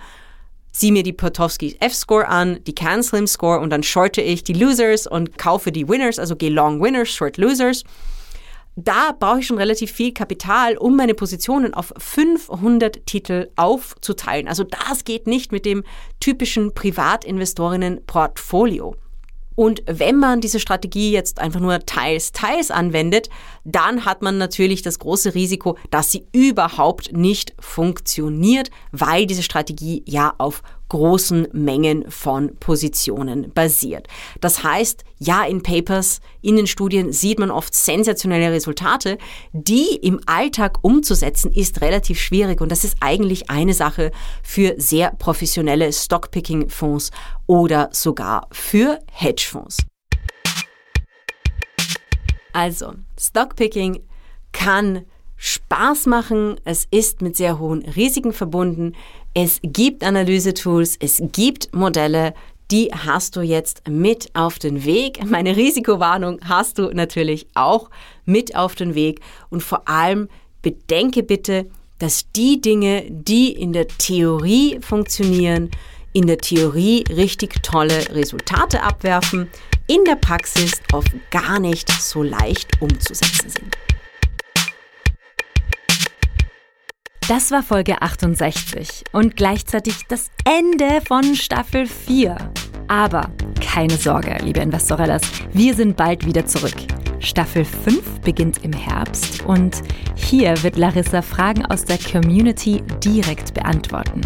ziehe 0.71 0.93
mir 0.93 1.01
die 1.01 1.13
Potowski 1.13 1.75
F-Score 1.79 2.27
an, 2.27 2.63
die 2.65 2.75
CanSlim 2.75 3.25
Score 3.25 3.59
und 3.59 3.71
dann 3.71 3.81
shorte 3.81 4.21
ich 4.21 4.43
die 4.43 4.53
Losers 4.53 5.07
und 5.07 5.39
kaufe 5.39 5.71
die 5.71 5.89
Winners, 5.89 6.19
also 6.19 6.35
gehe 6.35 6.51
Long 6.51 6.81
Winners, 6.81 7.09
Short 7.09 7.37
Losers. 7.37 7.83
Da 8.83 9.11
brauche 9.11 9.41
ich 9.41 9.47
schon 9.47 9.57
relativ 9.57 9.91
viel 9.91 10.13
Kapital, 10.13 10.77
um 10.77 10.95
meine 10.95 11.13
Positionen 11.13 11.73
auf 11.73 11.91
500 11.97 13.05
Titel 13.05 13.49
aufzuteilen. 13.57 14.47
Also 14.47 14.63
das 14.63 15.03
geht 15.03 15.27
nicht 15.27 15.51
mit 15.51 15.65
dem 15.65 15.83
typischen 16.21 16.73
Privatinvestorinnen-Portfolio. 16.73 18.95
Und 19.55 19.83
wenn 19.85 20.15
man 20.15 20.39
diese 20.39 20.61
Strategie 20.61 21.11
jetzt 21.11 21.39
einfach 21.39 21.59
nur 21.59 21.81
teils, 21.81 22.31
teils 22.31 22.71
anwendet, 22.71 23.29
dann 23.65 24.05
hat 24.05 24.21
man 24.21 24.37
natürlich 24.37 24.81
das 24.81 24.99
große 24.99 25.35
Risiko, 25.35 25.77
dass 25.89 26.13
sie 26.13 26.25
überhaupt 26.31 27.11
nicht 27.11 27.53
funktioniert, 27.59 28.71
weil 28.93 29.25
diese 29.25 29.43
Strategie 29.43 30.03
ja 30.05 30.33
auf 30.37 30.63
großen 30.89 31.47
Mengen 31.53 32.09
von 32.09 32.55
Positionen 32.57 33.51
basiert. 33.53 34.07
Das 34.41 34.63
heißt, 34.63 35.03
ja, 35.19 35.43
in 35.45 35.63
Papers, 35.63 36.19
in 36.41 36.55
den 36.55 36.67
Studien 36.67 37.11
sieht 37.11 37.39
man 37.39 37.51
oft 37.51 37.73
sensationelle 37.73 38.51
Resultate. 38.51 39.17
Die 39.53 39.95
im 40.01 40.19
Alltag 40.25 40.79
umzusetzen, 40.81 41.51
ist 41.53 41.81
relativ 41.81 42.19
schwierig 42.19 42.61
und 42.61 42.71
das 42.71 42.83
ist 42.83 42.97
eigentlich 42.99 43.49
eine 43.49 43.73
Sache 43.73 44.11
für 44.43 44.75
sehr 44.77 45.11
professionelle 45.11 45.91
Stockpicking-Fonds 45.93 47.11
oder 47.47 47.89
sogar 47.91 48.47
für 48.51 48.99
Hedgefonds. 49.11 49.77
Also, 52.53 52.93
Stockpicking 53.17 54.01
kann 54.51 55.05
Spaß 55.41 56.07
machen, 56.07 56.59
es 56.65 56.85
ist 56.91 57.21
mit 57.21 57.37
sehr 57.37 57.59
hohen 57.59 57.83
Risiken 57.83 58.33
verbunden, 58.33 58.93
es 59.33 59.59
gibt 59.63 60.03
Analysetools, 60.03 60.97
es 60.99 61.21
gibt 61.31 61.73
Modelle, 61.73 62.33
die 62.71 62.91
hast 62.93 63.35
du 63.35 63.41
jetzt 63.41 63.87
mit 63.87 64.29
auf 64.35 64.59
den 64.59 64.85
Weg. 64.85 65.25
Meine 65.25 65.55
Risikowarnung 65.55 66.39
hast 66.43 66.77
du 66.77 66.89
natürlich 66.91 67.47
auch 67.55 67.89
mit 68.25 68.55
auf 68.55 68.75
den 68.75 68.95
Weg. 68.95 69.21
Und 69.49 69.63
vor 69.63 69.87
allem 69.87 70.29
bedenke 70.61 71.23
bitte, 71.23 71.67
dass 71.97 72.31
die 72.31 72.61
Dinge, 72.61 73.05
die 73.09 73.51
in 73.51 73.73
der 73.73 73.87
Theorie 73.87 74.79
funktionieren, 74.81 75.71
in 76.13 76.27
der 76.27 76.37
Theorie 76.37 77.03
richtig 77.09 77.61
tolle 77.63 78.09
Resultate 78.15 78.81
abwerfen, 78.83 79.49
in 79.87 80.03
der 80.05 80.15
Praxis 80.15 80.73
oft 80.93 81.11
gar 81.31 81.59
nicht 81.59 81.91
so 81.91 82.23
leicht 82.23 82.81
umzusetzen 82.81 83.49
sind. 83.49 83.77
Das 87.29 87.51
war 87.51 87.61
Folge 87.61 88.01
68 88.01 89.03
und 89.11 89.35
gleichzeitig 89.35 90.07
das 90.07 90.31
Ende 90.45 90.99
von 91.05 91.35
Staffel 91.35 91.85
4. 91.85 92.35
Aber 92.87 93.29
keine 93.61 93.97
Sorge, 93.97 94.35
liebe 94.43 94.61
Investorellas, 94.61 95.21
wir 95.53 95.75
sind 95.75 95.95
bald 95.95 96.25
wieder 96.25 96.47
zurück. 96.47 96.73
Staffel 97.19 97.65
5 97.65 98.21
beginnt 98.21 98.63
im 98.63 98.73
Herbst 98.73 99.45
und 99.45 99.83
hier 100.15 100.55
wird 100.63 100.75
Larissa 100.75 101.21
Fragen 101.21 101.67
aus 101.67 101.85
der 101.85 101.99
Community 101.99 102.81
direkt 103.03 103.53
beantworten. 103.53 104.21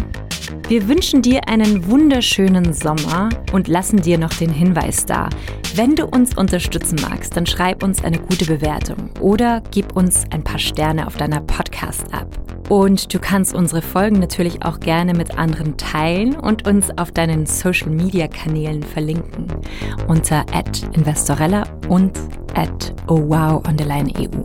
Wir 0.68 0.88
wünschen 0.88 1.20
dir 1.20 1.46
einen 1.46 1.86
wunderschönen 1.86 2.72
Sommer 2.72 3.28
und 3.52 3.68
lassen 3.68 4.00
dir 4.00 4.16
noch 4.16 4.32
den 4.32 4.50
Hinweis 4.50 5.04
da. 5.04 5.28
Wenn 5.74 5.94
du 5.94 6.06
uns 6.06 6.38
unterstützen 6.38 6.98
magst, 7.02 7.36
dann 7.36 7.44
schreib 7.44 7.82
uns 7.82 8.02
eine 8.02 8.18
gute 8.18 8.46
Bewertung 8.46 9.10
oder 9.20 9.62
gib 9.72 9.94
uns 9.94 10.24
ein 10.30 10.42
paar 10.42 10.58
Sterne 10.58 11.06
auf 11.06 11.18
deiner 11.18 11.42
Podcast-App. 11.42 12.43
Und 12.68 13.12
du 13.12 13.18
kannst 13.18 13.54
unsere 13.54 13.82
Folgen 13.82 14.18
natürlich 14.18 14.64
auch 14.64 14.80
gerne 14.80 15.14
mit 15.14 15.36
anderen 15.38 15.76
teilen 15.76 16.34
und 16.34 16.66
uns 16.66 16.96
auf 16.96 17.12
deinen 17.12 17.46
Social-Media-Kanälen 17.46 18.82
verlinken 18.82 19.46
unter 20.08 20.44
@investorella 20.94 21.64
und 21.88 22.18
@ohwow_eu. 23.06 24.44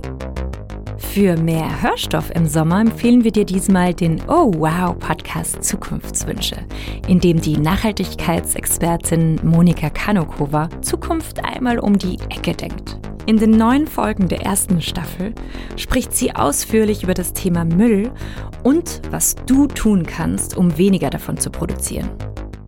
Für 0.97 1.37
mehr 1.37 1.81
Hörstoff 1.81 2.29
im 2.35 2.45
Sommer 2.45 2.81
empfehlen 2.81 3.23
wir 3.23 3.31
dir 3.31 3.45
diesmal 3.45 3.93
den 3.93 4.21
Oh 4.27 4.53
Wow 4.53 4.97
Podcast 4.99 5.63
Zukunftswünsche, 5.63 6.57
in 7.07 7.19
dem 7.19 7.41
die 7.41 7.57
Nachhaltigkeitsexpertin 7.57 9.39
Monika 9.43 9.89
Kanokova 9.89 10.69
Zukunft 10.81 11.43
einmal 11.43 11.79
um 11.79 11.97
die 11.97 12.19
Ecke 12.29 12.53
denkt. 12.53 12.99
In 13.29 13.37
den 13.37 13.51
neuen 13.51 13.85
Folgen 13.85 14.27
der 14.27 14.41
ersten 14.41 14.81
Staffel 14.81 15.35
spricht 15.75 16.15
sie 16.15 16.35
ausführlich 16.35 17.03
über 17.03 17.13
das 17.13 17.31
Thema 17.31 17.63
Müll 17.63 18.09
und 18.63 19.03
was 19.11 19.35
du 19.45 19.67
tun 19.67 20.01
kannst, 20.01 20.57
um 20.57 20.79
weniger 20.79 21.11
davon 21.11 21.37
zu 21.37 21.51
produzieren. 21.51 22.09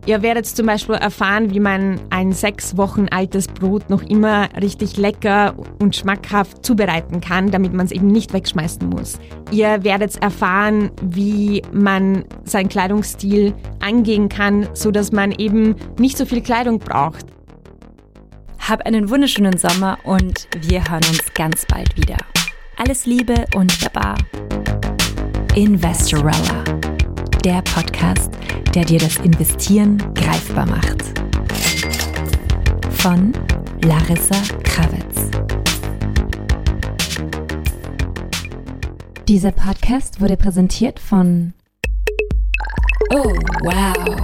Ihr 0.06 0.22
werdet 0.22 0.46
zum 0.46 0.66
Beispiel 0.66 0.94
erfahren, 0.94 1.52
wie 1.52 1.58
man 1.58 2.00
ein 2.10 2.30
sechs 2.30 2.76
Wochen 2.76 3.08
altes 3.10 3.48
Brot 3.48 3.90
noch 3.90 4.04
immer 4.04 4.50
richtig 4.60 4.96
lecker 4.96 5.56
und 5.80 5.96
schmackhaft 5.96 6.64
zubereiten 6.64 7.20
kann, 7.20 7.50
damit 7.50 7.72
man 7.72 7.86
es 7.86 7.90
eben 7.90 8.06
nicht 8.06 8.32
wegschmeißen 8.32 8.88
muss. 8.88 9.18
Ihr 9.50 9.82
werdet 9.82 10.22
erfahren, 10.22 10.92
wie 11.02 11.62
man 11.72 12.24
seinen 12.44 12.68
Kleidungsstil 12.68 13.52
angehen 13.80 14.28
kann, 14.28 14.68
so 14.74 14.92
dass 14.92 15.10
man 15.10 15.32
eben 15.32 15.74
nicht 15.98 16.16
so 16.16 16.24
viel 16.24 16.40
Kleidung 16.40 16.78
braucht. 16.78 17.26
Hab 18.68 18.86
einen 18.86 19.10
wunderschönen 19.10 19.58
Sommer 19.58 19.98
und 20.04 20.48
wir 20.60 20.88
hören 20.88 21.04
uns 21.08 21.34
ganz 21.34 21.66
bald 21.66 21.96
wieder. 21.96 22.16
Alles 22.76 23.06
Liebe 23.06 23.44
und 23.54 23.92
Baba. 23.92 24.16
Investorella, 25.54 26.64
der 27.44 27.60
Podcast 27.62 28.32
der 28.74 28.84
dir 28.86 28.98
das 28.98 29.16
Investieren 29.16 29.98
greifbar 30.14 30.66
macht. 30.66 31.02
Von 32.90 33.32
Larissa 33.84 34.40
Krawitz. 34.62 35.30
Dieser 39.28 39.52
Podcast 39.52 40.20
wurde 40.20 40.36
präsentiert 40.38 40.98
von 40.98 41.52
Oh, 43.10 43.34
wow. 43.62 44.16